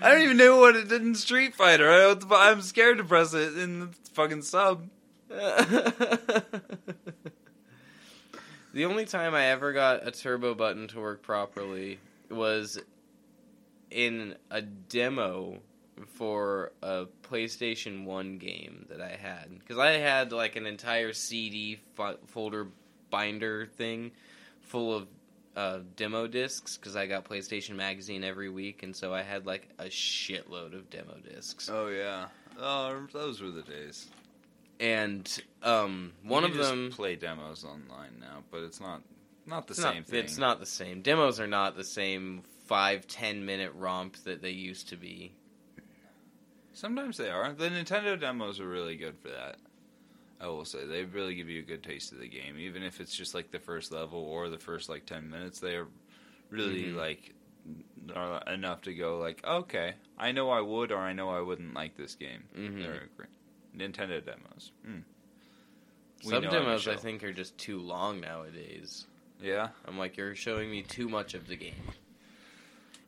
[0.03, 1.91] I don't even know what it did in Street Fighter.
[1.91, 4.89] I don't, I'm scared to press it in the fucking sub.
[5.29, 6.45] the
[8.77, 11.99] only time I ever got a turbo button to work properly
[12.31, 12.79] was
[13.91, 15.59] in a demo
[16.15, 19.59] for a PlayStation 1 game that I had.
[19.59, 22.69] Because I had like an entire CD fo- folder
[23.11, 24.13] binder thing
[24.63, 25.07] full of
[25.57, 29.69] uh, demo discs because I got PlayStation Magazine every week, and so I had like
[29.79, 31.71] a shitload of demo discs.
[31.73, 32.27] Oh yeah.
[32.61, 34.07] Oh, those were the days.
[34.79, 36.91] And um, one of them.
[36.93, 39.01] play demos online now, but it's not
[39.47, 40.25] not the It's same not, thing.
[40.25, 41.01] It's not the same.
[41.01, 45.33] Demos are not the same five ten minute romp that they used to be.
[46.73, 47.53] Sometimes they are.
[47.53, 49.57] The Nintendo demos are really good for that.
[50.39, 53.01] I will say they really give you a good taste of the game, even if
[53.01, 55.59] it's just like the first level or the first like ten minutes.
[55.61, 55.89] They are
[56.51, 56.97] really Mhm.
[56.97, 57.33] like
[58.15, 61.75] are enough to go like, okay, I know I would or I know I wouldn't
[61.75, 62.45] like this game.
[62.55, 62.83] Mhm.
[62.83, 63.29] They're great.
[63.75, 64.73] Nintendo demos.
[64.87, 65.03] Mm.
[66.23, 69.07] Some demos I think are just too long nowadays.
[69.41, 69.71] Yeah.
[69.85, 71.75] I'm like, you're showing me too much of the game.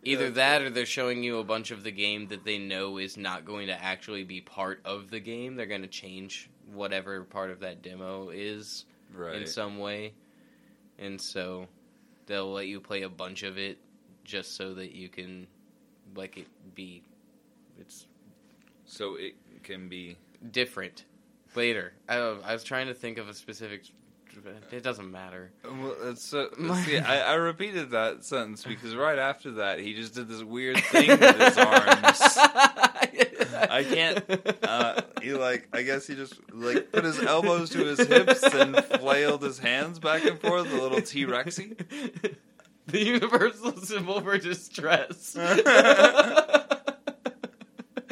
[0.04, 3.16] Either that or they're showing you a bunch of the game that they know is
[3.16, 5.56] not going to actually be part of the game.
[5.56, 9.36] They're going to change whatever part of that demo is Right.
[9.36, 10.12] in some way.
[10.98, 11.66] And so
[12.26, 13.78] they'll let you play a bunch of it
[14.24, 15.46] just so that you can
[16.14, 17.02] like it be
[17.78, 18.06] it's
[18.84, 20.16] so it can be
[20.50, 21.04] different
[21.54, 21.92] later.
[22.08, 23.84] I, I was trying to think of a specific.
[24.70, 25.50] It doesn't matter.
[25.64, 26.48] Well, it's uh,
[26.84, 30.78] see, I, I repeated that sentence because right after that he just did this weird
[30.84, 32.20] thing with his arms.
[33.70, 34.24] I can't.
[34.62, 38.76] Uh, he like, I guess he just like put his elbows to his hips and
[38.84, 41.76] flailed his hands back and forth, a little T Rexy.
[42.86, 45.36] the universal symbol for distress.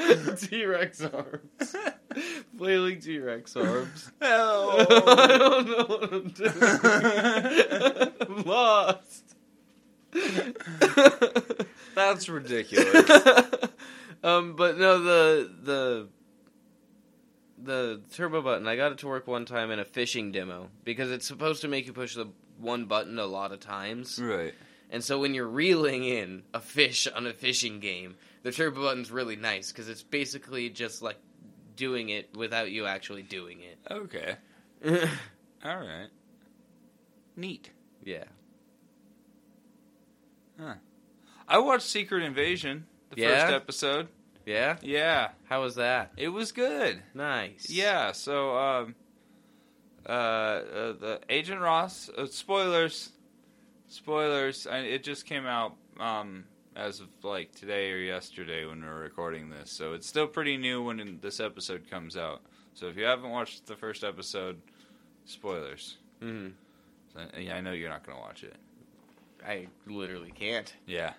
[0.39, 1.77] T Rex arms.
[2.59, 4.13] Flailing T Rex arms.
[4.21, 4.71] Hell.
[4.79, 6.53] I don't know what I'm doing.
[8.21, 9.35] I'm lost.
[11.95, 13.11] That's ridiculous.
[14.23, 16.09] um, but no, the the
[17.59, 18.67] the turbo button.
[18.67, 21.69] I got it to work one time in a fishing demo because it's supposed to
[21.69, 22.29] make you push the
[22.59, 24.19] one button a lot of times.
[24.19, 24.55] right.
[24.91, 29.11] And so when you're reeling in a fish on a fishing game, the turbo button's
[29.11, 31.19] really nice because it's basically just like
[31.75, 33.79] doing it without you actually doing it.
[33.91, 34.37] Okay.
[35.65, 36.09] All right.
[37.37, 37.71] Neat.
[38.05, 38.25] yeah.
[40.59, 40.75] Huh.
[41.49, 43.41] I watched Secret Invasion, the Yeah?
[43.43, 44.09] first episode.
[44.47, 44.77] Yeah.
[44.81, 46.13] Yeah, How was that?
[46.17, 47.03] it was good.
[47.15, 47.69] Nice.
[47.69, 48.95] Yeah, so um,
[50.09, 52.09] uh, uh, the Agent Ross.
[52.17, 53.11] Uh, spoilers,
[53.97, 54.67] spoilers.
[54.67, 56.45] I, it just came out um,
[56.75, 60.57] as of like today or yesterday when we are recording this, so it's still pretty
[60.57, 62.43] new when this episode comes out.
[62.75, 64.61] So if you haven't watched the first episode,
[65.25, 65.97] spoilers.
[66.21, 66.49] hmm
[67.15, 68.55] So, yeah, I know you're not gonna watch it.
[69.47, 70.73] I literally can't.
[70.87, 71.15] Yeah.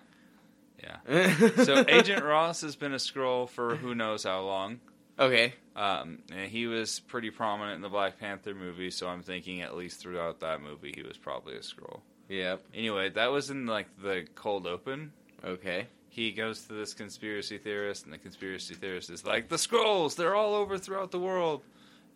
[0.82, 1.38] Yeah.
[1.64, 4.80] So Agent Ross has been a Skrull for who knows how long.
[5.18, 5.54] Okay.
[5.74, 9.76] Um, and he was pretty prominent in the Black Panther movie, so I'm thinking at
[9.76, 12.00] least throughout that movie he was probably a Skrull.
[12.28, 12.62] Yep.
[12.74, 15.12] Anyway, that was in like the cold open.
[15.44, 15.86] Okay.
[16.10, 20.34] He goes to this conspiracy theorist, and the conspiracy theorist is like, "The Skrulls, they're
[20.34, 21.62] all over throughout the world."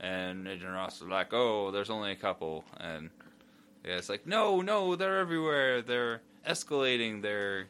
[0.01, 3.11] And Agent Ross is like, "Oh, there's only a couple." And
[3.83, 5.83] the guy's like, "No, no, they're everywhere.
[5.83, 7.23] They're escalating.
[7.23, 7.69] They're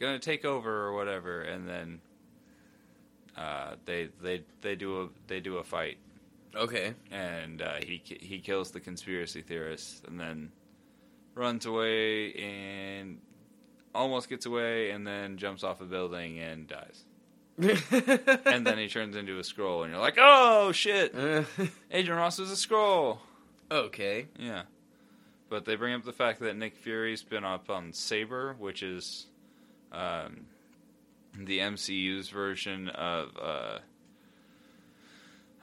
[0.00, 2.00] gonna take over or whatever." And then
[3.36, 5.98] uh, they they they do a they do a fight,
[6.54, 6.94] Okay.
[7.10, 10.50] and uh, he he kills the conspiracy theorist, and then
[11.34, 13.18] runs away and
[13.94, 17.04] almost gets away, and then jumps off a building and dies.
[17.58, 21.14] and then he turns into a Skrull, and you're like, "Oh shit!
[21.90, 23.18] Adrian Ross is a Skrull."
[23.70, 24.26] okay.
[24.38, 24.62] Yeah,
[25.48, 29.26] but they bring up the fact that Nick Fury's been up on Saber, which is
[29.92, 30.46] um,
[31.38, 33.78] the MCU's version of uh,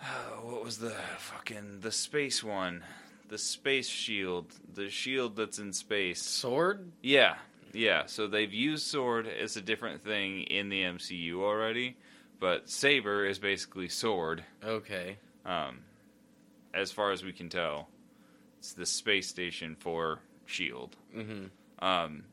[0.43, 2.84] what was the fucking the space one,
[3.32, 6.21] the space shield, the shield that's in space.
[6.21, 6.91] Sword.
[7.01, 7.36] Yeah,
[7.73, 8.05] yeah.
[8.05, 11.95] So they've used sword as a different thing in the MCU already,
[12.41, 14.43] but saber is basically sword.
[14.63, 15.17] Okay.
[15.45, 15.79] Um,
[16.73, 17.88] as far as we can tell,
[18.59, 20.95] it's the space station for Shield.
[21.15, 21.45] Mm-hmm.
[21.84, 22.25] Um,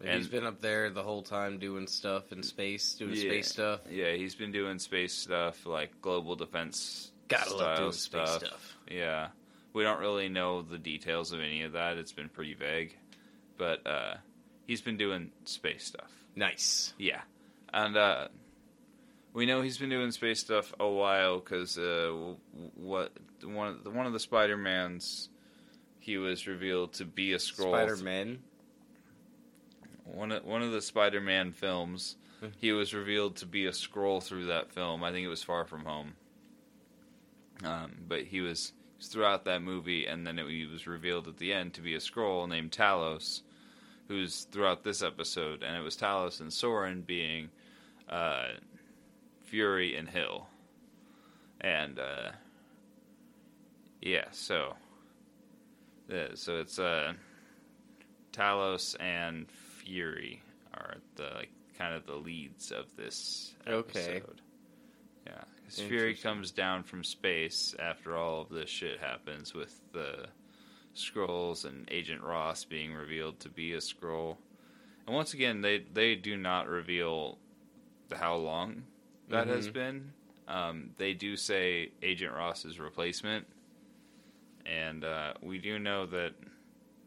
[0.00, 3.20] He's And- been up there the whole time doing stuff in space, doing Yeah.
[3.22, 3.80] space stuff.
[3.88, 7.12] yeah, he's been doing space stuff like global defense.
[7.28, 8.76] Gotta love style doing space stuff.
[8.90, 9.28] Yeah,
[9.72, 11.96] we don't really know the details of any of that.
[11.96, 12.96] It's been pretty vague,
[13.56, 14.14] but uh,
[14.66, 16.10] he's been doing space stuff.
[16.34, 16.94] Nice.
[16.98, 17.20] Yeah,
[17.72, 18.28] and uh,
[19.32, 22.34] we know he's been doing space stuff a while because uh,
[22.74, 23.12] what
[23.44, 25.28] one of the, one of the Spider Mans,
[25.98, 27.72] he was revealed to be a Skrull.
[27.72, 28.40] Spider Man.
[30.04, 32.16] One of one of the Spider Man films,
[32.58, 35.04] he was revealed to be a Skrull through that film.
[35.04, 36.14] I think it was Far From Home.
[37.64, 38.72] Um, but he was
[39.08, 42.48] throughout that movie, and then it, was revealed at the end to be a Skrull
[42.48, 43.42] named Talos,
[44.08, 47.48] who's throughout this episode, and it was Talos and Soren being
[48.08, 48.48] uh,
[49.42, 50.46] Fury and Hill,
[51.60, 52.30] and uh,
[54.00, 54.74] yeah, so
[56.08, 57.12] yeah, so it's uh,
[58.32, 60.42] Talos and Fury
[60.74, 64.16] are the like kind of the leads of this Okay.
[64.16, 64.40] episode.
[65.26, 65.46] Yeah, 'cause
[65.88, 70.26] Fury comes down from space after all of this shit happens with the
[70.94, 74.36] Skrulls and Agent Ross being revealed to be a Skrull.
[75.06, 77.38] And once again, they they do not reveal
[78.12, 78.84] how long
[79.28, 79.72] that has Mhm.
[79.72, 80.12] been.
[80.48, 83.46] Um, they do say Agent Ross's replacement,
[84.66, 86.34] and uh, we do know that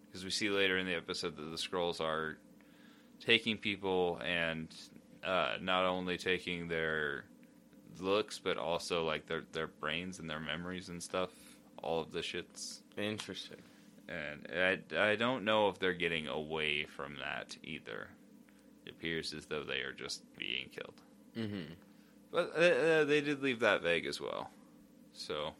[0.07, 2.37] because we see later in the episode that the Skrulls are
[3.19, 4.73] taking people and
[5.23, 7.25] uh, not only taking their
[8.01, 11.29] looks but also like their their brains and their memories and stuff.
[11.83, 13.61] All of the shits Interesting.
[14.07, 14.47] and
[14.97, 18.07] I, I don't know if they're getting away from that either.
[18.85, 21.01] It appears as though they are just being killed.
[21.37, 21.73] Mm-hmm.
[22.31, 24.49] But uh, uh, they did leave that vague as well.
[25.13, 25.53] So,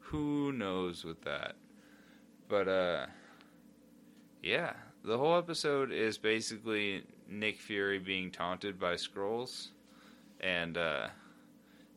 [0.00, 1.54] who knows with that?
[2.48, 3.06] But, uh,
[4.42, 4.72] yeah.
[5.04, 9.68] The whole episode is basically Nick Fury being taunted by Skrulls.
[10.40, 11.08] And, uh,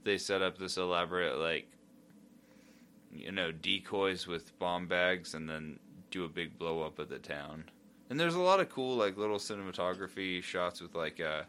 [0.04, 1.68] they set up this elaborate, like,
[3.16, 5.80] you know, decoys with bomb bags and then
[6.12, 7.66] do a big blow up of the town.
[8.10, 11.44] And there's a lot of cool, like, little cinematography shots with, like, uh,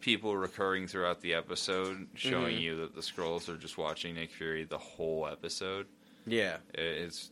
[0.00, 2.60] people recurring throughout the episode, showing Mhm.
[2.60, 5.86] you that the Skrulls are just watching Nick Fury the whole episode.
[6.26, 6.58] Yeah.
[6.74, 7.30] It's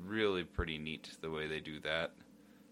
[0.00, 2.12] really pretty neat the way they do that.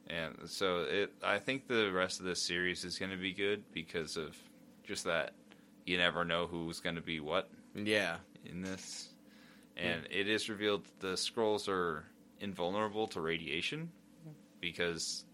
[0.08, 3.62] And so it I think the rest of this series is going to be good
[3.72, 4.36] because of
[4.82, 5.34] just that
[5.86, 8.16] you never know who's going to be what Yeah.
[8.44, 9.08] in this.
[9.76, 12.04] And it is revealed that the Skrulls are
[12.40, 13.90] invulnerable to radiation
[14.60, 15.24] because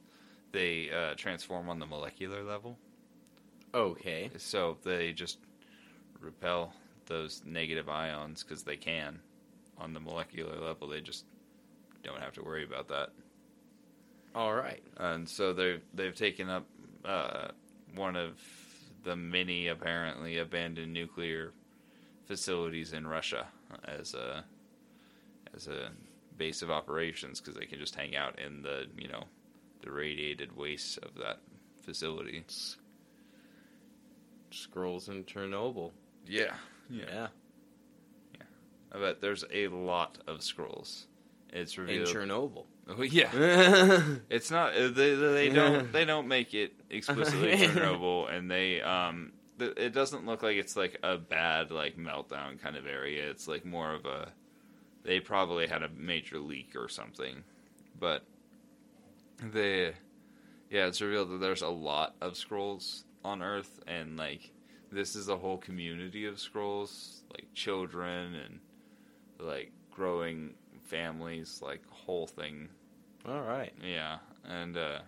[0.53, 2.79] they uh, transform on the molecular level.
[3.75, 4.31] Okay.
[4.39, 5.39] So they just
[6.21, 6.73] repel
[7.07, 9.21] those negative ions because they can.
[9.79, 11.25] On the molecular level, they just
[12.03, 13.11] don't have to worry about that.
[14.35, 14.83] All right.
[14.97, 16.67] And so they've they've taken up
[17.05, 17.49] uh,
[17.95, 18.33] one of
[19.07, 21.53] the many apparently abandoned nuclear
[22.27, 23.47] facilities in Russia
[23.85, 24.45] as a
[25.55, 25.91] as a
[26.37, 29.23] base of operations because they can just hang out in the you know
[29.83, 31.39] the radiated waste of that
[31.83, 32.45] facility.
[34.51, 35.93] Skrulls in Chernobyl.
[36.27, 36.55] Yeah,
[36.91, 37.29] Yeah.
[38.35, 38.43] yeah.
[38.93, 41.05] I bet there's a lot of Skrulls.
[41.51, 42.15] It's revealed In.
[42.15, 42.65] Chernobyl.
[42.89, 43.30] Oh, yeah,
[44.30, 44.74] it's not.
[44.76, 49.32] uh, They they don't they don't make it explicitly Chernobyl, and they um.
[49.59, 53.30] It doesn't look like it's like a bad like meltdown kind of area.
[53.30, 54.28] It's like more of a.
[55.03, 57.43] They probably had a major leak or something,
[57.99, 58.22] but
[59.53, 59.95] they,
[60.70, 64.51] yeah, it's revealed that there's a lot of Skrulls on Earth, and like
[64.93, 68.59] this is a whole community of Skrulls, like children and
[69.41, 70.55] like growing
[70.87, 72.68] families, like whole thing
[73.26, 73.72] All right.
[73.82, 74.99] yeah, and uh,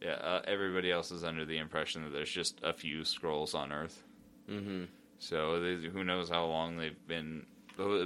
[0.00, 3.72] yeah, uh, everybody else is under the impression that there's just a few Skrulls on
[3.72, 4.02] Earth.
[4.50, 4.84] Mm-hmm.
[5.18, 7.46] So they, who knows how long they've been?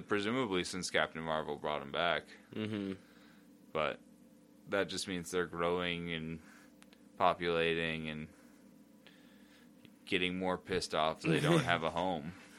[0.07, 2.22] Presumably since Captain Marvel brought them back,
[2.54, 2.92] Mm-hmm.
[3.72, 3.98] but
[4.70, 6.38] that just means they're growing and
[7.18, 8.28] populating and
[10.07, 12.32] getting more pissed off they don't have a home.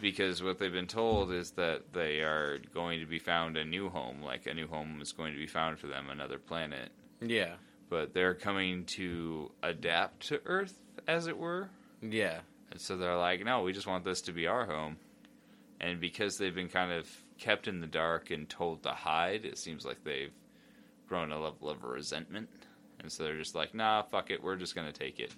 [0.00, 3.88] Because what they've been told is that they are going to be found a new
[3.88, 6.90] home, like a new home is going to be found for them, another planet.
[7.20, 7.54] yeah.
[7.88, 11.68] but they're coming to adapt to Earth, as it were.
[12.02, 12.40] Yeah.
[12.70, 14.96] And so they're like, no, we just want this to be our home.
[15.80, 19.58] And because they've been kind of kept in the dark and told to hide, it
[19.58, 20.32] seems like they've
[21.08, 22.48] grown a level of resentment.
[23.00, 25.34] And so they're just like, nah, fuck it, we're just going to take it.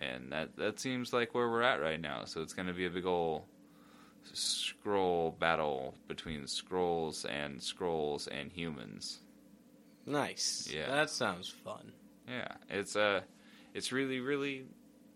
[0.00, 2.24] And that, that seems like where we're at right now.
[2.24, 3.42] So it's going to be a big old
[4.32, 9.18] Skrull battle between Skrulls and Skrulls and humans.
[10.06, 10.70] Nice.
[10.72, 10.88] Yeah.
[10.90, 11.92] That sounds fun.
[12.28, 13.20] Yeah, it's uh,
[13.74, 14.64] it's really really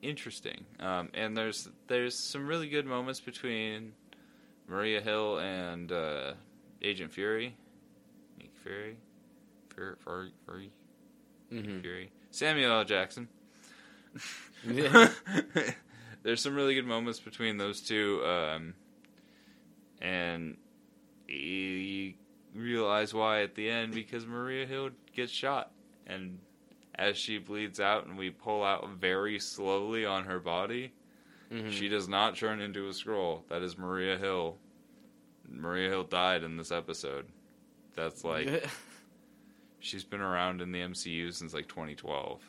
[0.02, 0.64] interesting.
[0.80, 3.92] Um, and there's there's some really good moments between
[4.68, 6.32] Maria Hill and uh,
[6.82, 7.56] Agent Fury,
[8.38, 8.96] Nick Fury,
[9.74, 10.70] Fury, Fury, Fury,
[11.52, 11.80] Mm-hmm.
[11.82, 12.84] Fury, Samuel L.
[12.84, 13.28] Jackson.
[14.68, 15.10] Yeah.
[16.22, 18.74] there's some really good moments between those two, um,
[20.00, 20.56] and
[21.28, 22.14] you
[22.54, 25.70] realize why at the end because Maria Hill gets shot,
[26.06, 26.38] and
[26.94, 30.92] as she bleeds out, and we pull out very slowly on her body,
[31.50, 31.70] Mhm.
[31.72, 33.46] she does not turn into a Skrull.
[33.48, 34.58] That is Maria Hill.
[35.48, 37.26] Maria Hill died in this episode.
[37.94, 38.48] That's like
[39.78, 42.40] she's been around in the MCU since like 2012.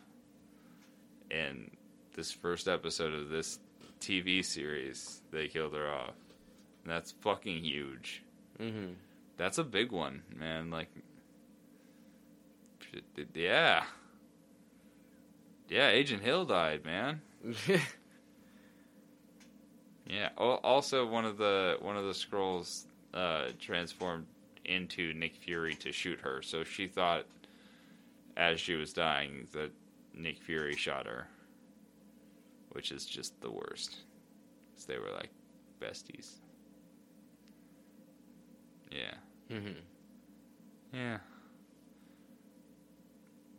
[1.32, 1.71] And
[2.15, 3.59] this first episode of this
[3.99, 6.15] TV series, they killed her off.
[6.84, 8.23] And that's fucking huge.
[8.59, 8.93] mm-hmm.
[9.38, 10.69] That's a big one, man.
[10.71, 10.88] Like,
[13.34, 13.84] yeah.
[15.67, 17.21] Yeah, Agent Hill died, man.
[20.07, 20.30] Yeah.
[20.39, 24.28] Al- Also, one of the one of the Skrulls uh, transformed
[24.63, 26.41] into Nick Fury to shoot her.
[26.41, 27.26] So she thought,
[28.38, 29.71] as she was dying, that
[30.16, 31.28] Nick Fury shot her,
[32.72, 33.97] which is just the worst.
[34.76, 35.30] 'Cause they were like
[35.80, 36.39] besties.
[38.91, 39.13] Yeah.
[39.51, 39.80] mm-hmm.
[40.93, 41.18] Yeah.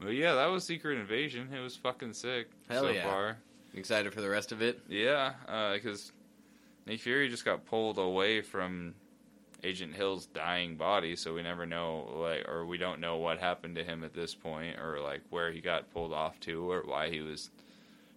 [0.01, 1.53] Well, yeah, that was Secret Invasion.
[1.53, 3.05] It was fucking sick Hell so yeah.
[3.05, 3.39] far.
[3.75, 4.81] Excited for the rest of it?
[4.89, 5.33] Yeah,
[5.75, 6.13] because
[6.87, 8.95] Nick Fury just got pulled away from
[9.65, 13.75] Agent Hill's dying body, so we never know, like, or we don't know what happened
[13.77, 17.09] to him at this point, or like where he got pulled off to, or why
[17.11, 17.51] he was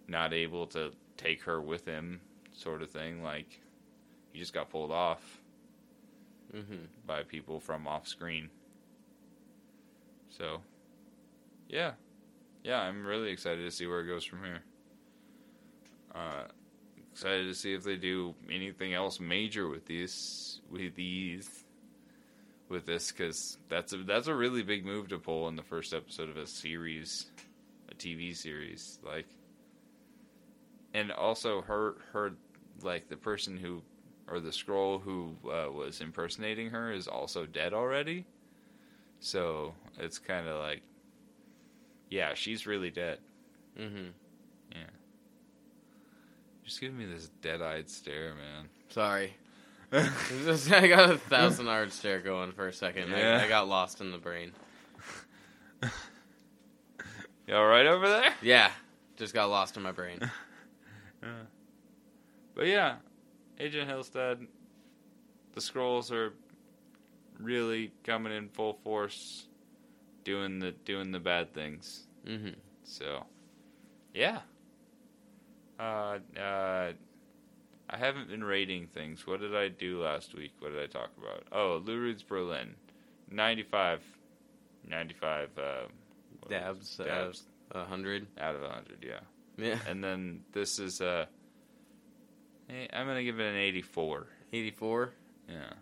[0.06, 2.20] not able to take her with him,
[2.52, 3.22] sort of thing.
[3.22, 3.60] Like,
[4.32, 5.38] he just got pulled off
[6.54, 6.86] Mm-hmm.
[7.06, 8.50] by people from off screen.
[10.30, 10.62] So,
[11.68, 11.92] yeah,
[12.64, 14.62] yeah, I'm really excited to see where it goes from here.
[16.12, 16.44] Uh,
[17.12, 21.64] excited to see if they do anything else major with these, with these,
[22.68, 25.92] with this, because that's a that's a really big move to pull in the first
[25.92, 27.26] episode of a series,
[27.90, 29.26] a TV series, like,
[30.94, 32.32] and also her her
[32.82, 33.82] like the person who
[34.28, 38.24] or the Skrull who uh, was impersonating her is also dead already.
[39.18, 40.82] So it's kind of like,
[42.08, 43.18] yeah, she's really dead.
[43.78, 44.10] Mm-hmm.
[46.70, 48.68] Just give me this dead-eyed stare, man.
[48.90, 49.34] Sorry.
[49.92, 53.10] I got a thousand yard stare going for a second.
[53.10, 53.38] Yeah.
[53.40, 54.52] I, I got lost in the brain.
[57.48, 58.32] You all right over there?
[58.42, 58.70] Yeah,
[59.16, 60.20] just got lost in my brain.
[62.54, 62.96] But yeah,
[63.58, 64.46] Agent Hillstead,
[65.54, 66.34] the Skrulls are
[67.40, 69.48] really coming in full force,
[70.22, 72.06] doing the doing the bad things.
[72.24, 72.50] Mm-hmm.
[72.84, 73.24] So,
[74.14, 74.40] yeah,
[75.80, 76.92] Uh, uh,
[77.88, 79.26] I haven't been rating things.
[79.26, 80.52] What did I do last week?
[80.58, 81.44] What did I talk about?
[81.52, 82.74] Oh, Lurid's Berlin,
[83.30, 84.00] 95,
[84.88, 85.62] 95 uh,
[86.48, 88.26] Dabs, uh, dabs A hundred.
[88.38, 89.04] out of hundred.
[89.06, 89.20] Yeah,
[89.56, 89.78] Yeah.
[89.88, 91.26] and then this is uh,
[92.68, 94.26] hey, I'm gonna give it an 84.
[94.52, 95.12] Eighty-four.
[95.48, 95.72] Yeah.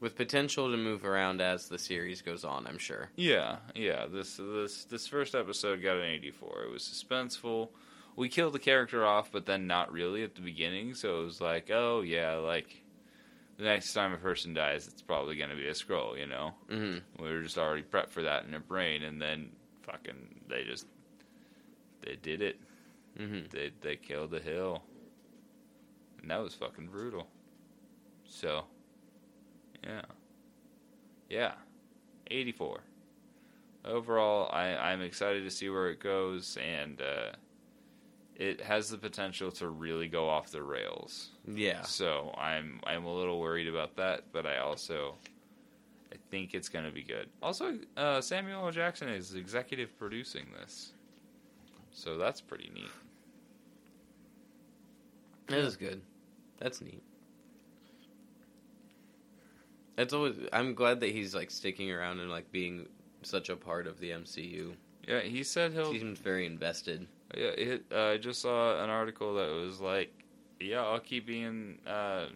[0.00, 3.10] With potential to move around as the series goes on, I'm sure.
[3.16, 4.06] Yeah, yeah.
[4.10, 6.64] This this this first episode got an 84.
[6.64, 7.68] It was suspenseful.
[8.16, 10.94] We killed the character off, but then not really at the beginning.
[10.94, 12.82] So it was like, oh yeah, like
[13.56, 16.18] the next time a person dies, it's probably gonna be a Skrull.
[16.18, 19.50] You know, hmm we were just already prepped for that in our brain, and then
[19.82, 20.86] fucking they just
[22.02, 22.58] they did it.
[23.16, 24.82] hmm They they killed the hill,
[26.20, 27.26] and that was fucking brutal.
[28.24, 28.64] So,
[29.84, 30.02] yeah,
[31.28, 31.52] yeah,
[32.30, 32.80] eighty four.
[33.84, 37.32] Overall, I I'm excited to see where it goes, and uh,
[38.36, 41.30] it has the potential to really go off the rails.
[41.46, 41.82] Yeah.
[41.82, 45.16] So I'm I'm a little worried about that, but I also
[46.12, 47.28] I think it's going to be good.
[47.42, 48.70] Also, uh, Samuel L.
[48.70, 50.92] Jackson is executive producing this,
[51.90, 52.90] so that's pretty neat.
[55.48, 56.02] That is good.
[56.58, 57.02] That's neat.
[59.96, 60.36] That's always.
[60.52, 62.88] I'm glad that he's like sticking around and like being
[63.22, 64.74] such a part of the MCU.
[65.06, 65.92] Yeah, he said he'll.
[65.92, 67.06] He seems very invested.
[67.34, 70.12] Yeah, it, uh, I just saw an article that was like,
[70.60, 72.26] "Yeah, I'll keep being uh,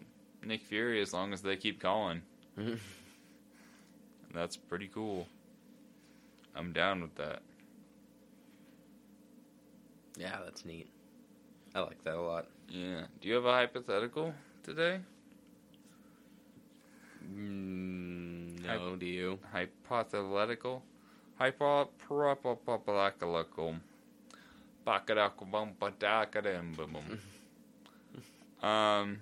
[0.43, 2.23] Nick Fury as long as they keep calling."
[2.57, 2.79] Mhm.
[4.33, 5.27] That's pretty cool.
[6.55, 7.41] I'm down with that.
[10.17, 10.89] yeah, that's neat.
[11.75, 12.47] I like that a lot.
[12.69, 13.03] Yeah.
[13.21, 14.33] Do you have a hypothetical
[14.63, 14.99] today?
[17.23, 19.39] Mm, no, do you?
[19.51, 20.83] hypothetical,
[21.37, 23.75] hypothetical,
[28.63, 29.19] um.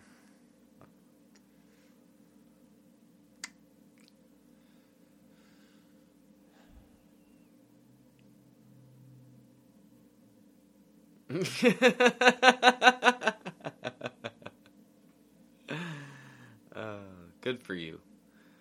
[16.75, 16.97] uh,
[17.41, 17.99] good for you.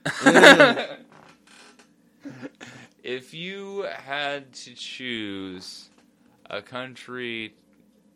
[3.03, 5.91] if you had to choose
[6.49, 7.55] a country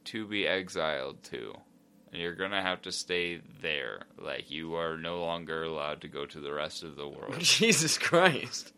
[0.05, 1.55] to be exiled to,
[2.13, 6.25] and you're gonna have to stay there, like you are no longer allowed to go
[6.27, 7.37] to the rest of the world.
[7.41, 8.73] Jesus Christ.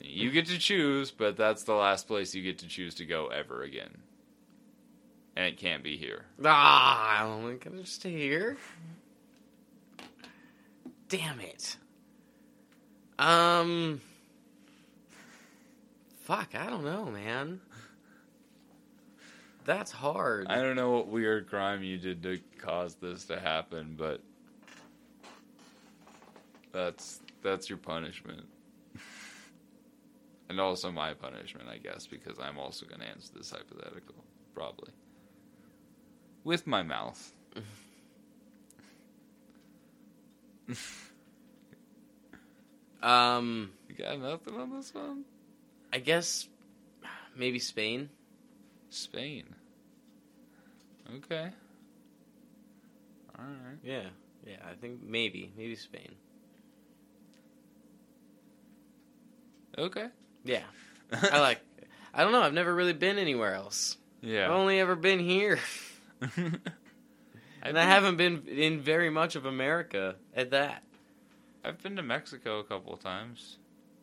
[0.00, 3.26] you get to choose, but that's the last place you get to choose to go
[3.28, 3.98] ever again.
[5.36, 6.24] And it can't be here.
[6.44, 8.56] Ah, I'm only gonna stay here.
[11.08, 11.76] Damn it.
[13.18, 14.00] Um.
[16.22, 17.60] Fuck, I don't know, man.
[19.68, 20.46] That's hard.
[20.48, 24.22] I don't know what weird crime you did to cause this to happen, but
[26.72, 28.46] that's that's your punishment.
[30.48, 34.14] and also my punishment, I guess, because I'm also going to answer this hypothetical,
[34.54, 34.90] probably.
[36.44, 37.30] With my mouth.
[43.00, 45.24] Um, You got nothing on this one?
[45.92, 46.48] I guess
[47.36, 48.08] maybe Spain.
[48.90, 49.54] Spain.
[51.16, 51.50] Okay.
[53.38, 53.78] Alright.
[53.82, 54.08] Yeah,
[54.46, 54.56] yeah.
[54.68, 56.14] I think maybe, maybe Spain.
[59.76, 60.08] Okay.
[60.44, 60.64] Yeah,
[61.12, 61.60] I like.
[62.12, 62.42] I don't know.
[62.42, 63.96] I've never really been anywhere else.
[64.22, 64.46] Yeah.
[64.46, 65.60] I've only ever been here,
[66.20, 66.60] I've
[67.62, 70.82] and I haven't been in very much of America at that.
[71.64, 73.58] I've been to Mexico a couple of times,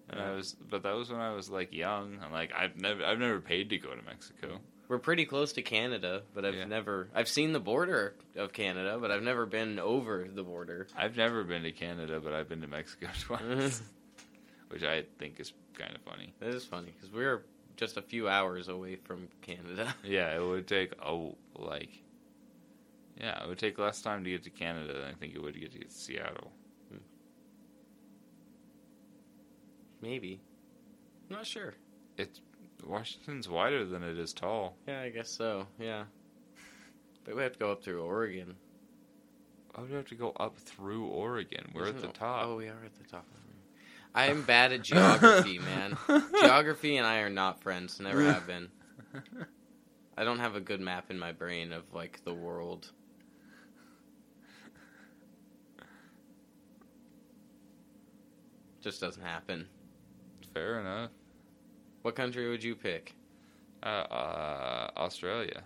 [0.09, 2.19] and I was, but that was when I was like young.
[2.23, 4.59] And like I've never, I've never paid to go to Mexico.
[4.87, 6.65] We're pretty close to Canada, but I've Yeah.
[6.65, 7.09] never.
[7.13, 10.87] I've seen the border of Canada, but I've never been over the border.
[10.95, 13.83] I've never been to Canada, but I've been to Mexico twice, mm-hmm.
[14.69, 16.33] which I think is kind of funny.
[16.39, 17.43] That is funny because we're
[17.77, 19.93] just a few hours away from Canada.
[20.03, 21.89] Yeah, it would take oh like,
[23.19, 25.55] yeah, it would take less time to get to Canada than I think it would
[25.55, 26.51] to get to Seattle.
[26.91, 26.97] Hmm.
[30.01, 30.39] Maybe.
[31.29, 31.73] I'm not sure.
[32.17, 32.39] It's
[32.85, 34.75] Washington's wider than it is tall.
[34.87, 35.67] Yeah, I guess so.
[35.79, 36.03] Yeah.
[37.23, 38.55] But we have to go up through Oregon.
[39.75, 41.71] I would have to go up through Oregon.
[41.73, 42.45] We're at Isn't the it- top.
[42.45, 43.25] Oh, we are at the top.
[44.13, 45.97] I am bad at geography, man.
[46.39, 47.99] Geography and I are not friends.
[47.99, 48.69] Never have been.
[50.17, 52.91] I don't have a good map in my brain of like the world.
[58.81, 59.67] Just doesn't happen.
[60.53, 61.11] Fair enough.
[62.05, 63.15] What country would you pick?
[63.81, 65.63] Uh, uh, Australia.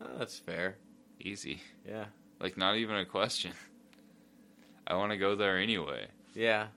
[0.00, 0.76] Oh, that's fair.
[1.18, 1.60] Easy.
[1.84, 2.04] Yeah.
[2.38, 3.50] Like not even a question.
[4.86, 6.06] I want to go there anyway.
[6.32, 6.68] Yeah.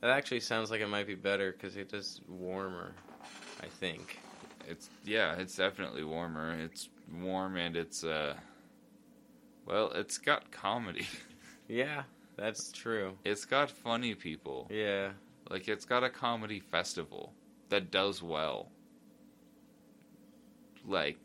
[0.00, 2.94] That actually sounds like it might be better because it is warmer,
[3.62, 4.18] I think.
[4.66, 6.58] It's yeah, it's definitely warmer.
[6.58, 6.88] It's
[7.20, 8.32] warm and it's uh
[9.66, 11.06] well, it's got comedy.
[11.68, 12.04] Yeah,
[12.36, 13.18] that's true.
[13.24, 14.68] It's got funny people.
[14.70, 15.10] Yeah.
[15.50, 17.34] Like it's got a comedy festival
[17.70, 18.68] that does well.
[20.86, 21.18] Like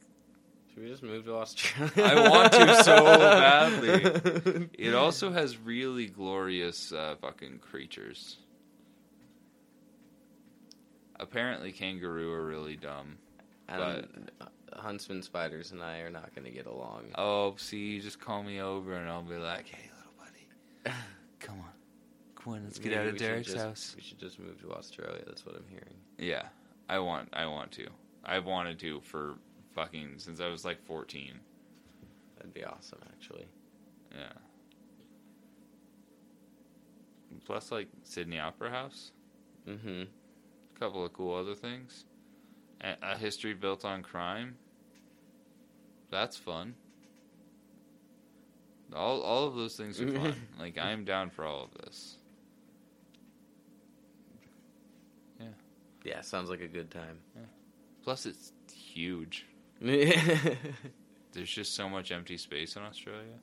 [0.73, 1.91] Should we just move to Australia?
[1.97, 4.69] I want to so badly.
[4.77, 8.37] it also has really glorious uh, fucking creatures.
[11.19, 13.17] Apparently kangaroo are really dumb.
[13.67, 13.81] And
[14.41, 17.05] uh, huntsman spiders and I are not going to get along.
[17.17, 20.95] Oh, see, you just call me over and I'll be like, "Hey, little buddy,
[21.39, 21.71] come on,
[22.45, 24.39] come on, let's get Maybe out of we should Derek's just- house." We should just
[24.39, 25.21] move to Australia.
[25.25, 25.95] That's what I'm hearing.
[26.17, 26.47] Yeah,
[26.87, 27.87] I want, I want to.
[28.23, 29.35] I've wanted to for
[29.73, 31.39] fucking since I was like fourteen.
[32.37, 33.45] That'd be awesome, actually.
[34.11, 34.31] Yeah.
[37.45, 39.11] Plus, like Sydney Opera House,
[39.67, 40.03] Mm-hmm.
[40.03, 42.05] a couple of cool other things,
[42.81, 44.55] a, a history built on crime.
[46.11, 46.75] That's fun.
[48.95, 50.35] All all of those things are fun.
[50.59, 52.17] like I am down for all of this.
[56.05, 57.17] Yeah, sounds like a good time.
[58.03, 59.45] Plus, it's huge.
[59.81, 63.39] There's just so much empty space in Australia.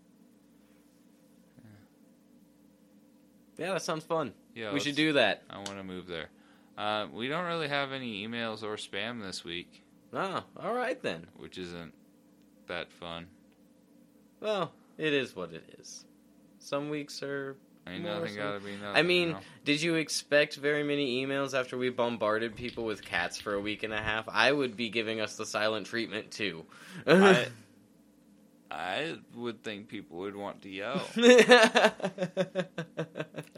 [3.58, 4.32] Yeah, that sounds fun.
[4.54, 5.42] Yeah, we should do that.
[5.50, 6.30] I want to move there.
[6.78, 9.82] Uh, we don't really have any emails or spam this week,
[10.14, 11.26] Oh, all right then.
[11.36, 11.92] which isn't
[12.66, 13.26] that fun.
[14.40, 16.04] Well, it is what it is.
[16.58, 17.56] Some weeks are.
[17.86, 18.96] Ain't More nothing gotta be nothing.
[18.96, 19.40] I mean, you know?
[19.64, 23.82] did you expect very many emails after we bombarded people with cats for a week
[23.82, 24.28] and a half?
[24.28, 26.64] I would be giving us the silent treatment too.
[27.06, 27.48] I,
[28.70, 31.02] I would think people would want to yell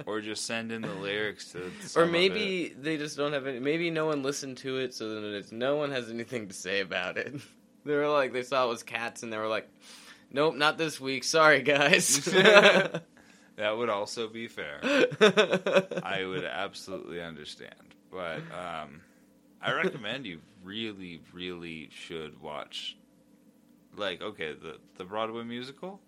[0.07, 1.70] or just send in the lyrics to.
[1.95, 3.61] or maybe they just don't have any.
[3.61, 6.81] Maybe no one listened to it, so then it's, no one has anything to say
[6.81, 7.35] about it.
[7.87, 9.68] They were like, they saw it was cats, and they were like,
[10.33, 11.22] "Nope, not this week.
[11.22, 12.27] Sorry, guys."
[13.57, 14.81] that would also be fair.
[16.03, 19.01] I would absolutely understand, but um,
[19.63, 22.97] I recommend you really, really should watch.
[23.97, 26.01] Like, okay, the the Broadway musical,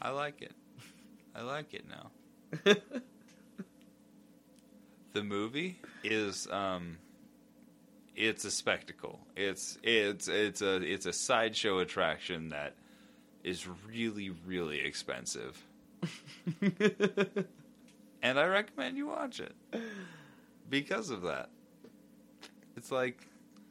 [0.00, 0.52] I like it.
[1.34, 2.74] I like it now.
[5.16, 6.98] The movie is um,
[8.14, 9.18] it's a spectacle.
[9.34, 12.74] It's it's it's a it's a sideshow attraction that
[13.42, 15.58] is really really expensive,
[18.22, 19.54] and I recommend you watch it
[20.70, 21.48] because of that.
[22.76, 23.26] It's like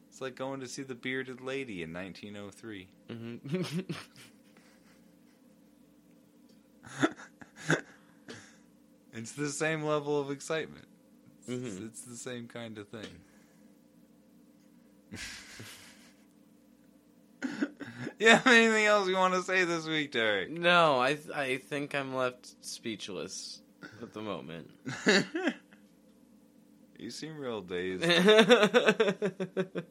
[0.09, 2.87] it's like going to see the bearded lady in 1903.
[3.09, 3.95] Mhm.
[9.17, 10.87] It's the same level of excitement.
[11.47, 11.87] It's, Mhm.
[11.87, 13.21] it's the same kind of thing.
[18.19, 20.49] yeah, anything else you want to say this week, Derek?
[20.49, 23.61] no, I th- I think I'm left speechless
[24.01, 24.71] at the moment.
[26.97, 28.03] you seem real dazed.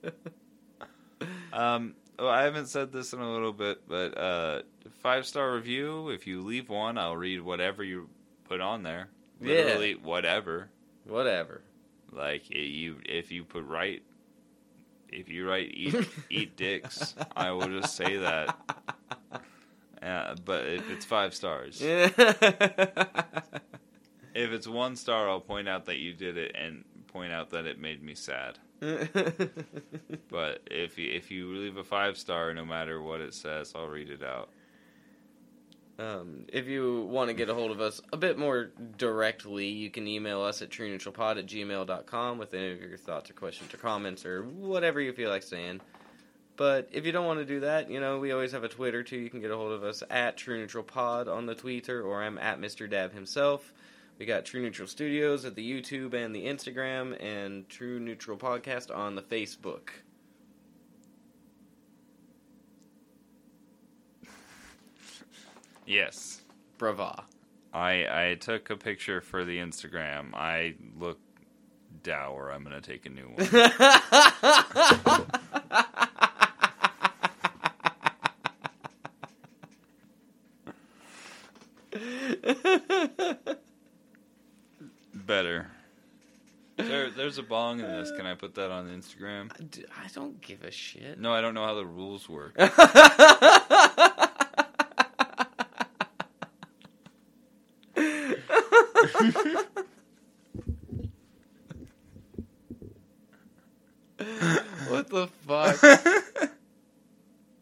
[1.55, 4.63] Um, well, I haven't said this in a little bit, but uh,
[5.01, 6.09] five star review.
[6.11, 8.09] If you leave one, I'll read whatever you
[8.45, 9.09] put on there.
[9.41, 9.55] Yeah.
[9.55, 10.69] Literally, whatever.
[11.07, 11.63] Whatever.
[12.11, 14.03] Like you, if you put right,
[15.15, 18.57] if you write eat eat dicks, I will just say that.
[20.03, 22.13] Uh, but if it's five stars, if
[24.35, 27.81] it's one star, I'll point out that you did it and point out that it
[27.81, 28.59] made me sad.
[30.29, 33.87] But if you, if you leave a five star, no matter what it says, I'll
[33.89, 34.51] read it out.
[35.99, 39.91] Um, if you want to get a hold of us a bit more directly, you
[39.91, 43.77] can email us at trueneutralpod at gmail.com with any of your thoughts or questions or
[43.77, 45.81] comments or whatever you feel like saying.
[46.57, 49.03] But if you don't want to do that, you know, we always have a Twitter
[49.03, 49.19] too.
[49.19, 52.23] You can get a hold of us at True Neutral Pod on the Twitter, or
[52.23, 52.89] I'm at Mr.
[52.89, 53.73] Dab himself.
[54.19, 58.95] We got True Neutral Studios at the YouTube and the Instagram, and True Neutral Podcast
[58.95, 59.91] on the Facebook.
[65.87, 66.43] Yes,
[66.79, 67.25] Brava.
[67.73, 70.35] I I took a picture for the Instagram.
[70.35, 71.19] I look
[72.03, 72.51] dour.
[72.51, 73.37] I'm gonna take a new one.
[85.15, 85.71] Better.
[86.77, 88.11] There, there's a bong in this.
[88.11, 89.51] Can I put that on Instagram?
[89.97, 91.19] I don't give a shit.
[91.19, 92.59] No, I don't know how the rules work.
[104.89, 106.51] what the fuck?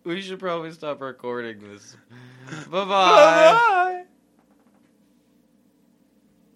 [0.04, 1.96] we should probably stop recording this.
[2.68, 3.78] Bye bye.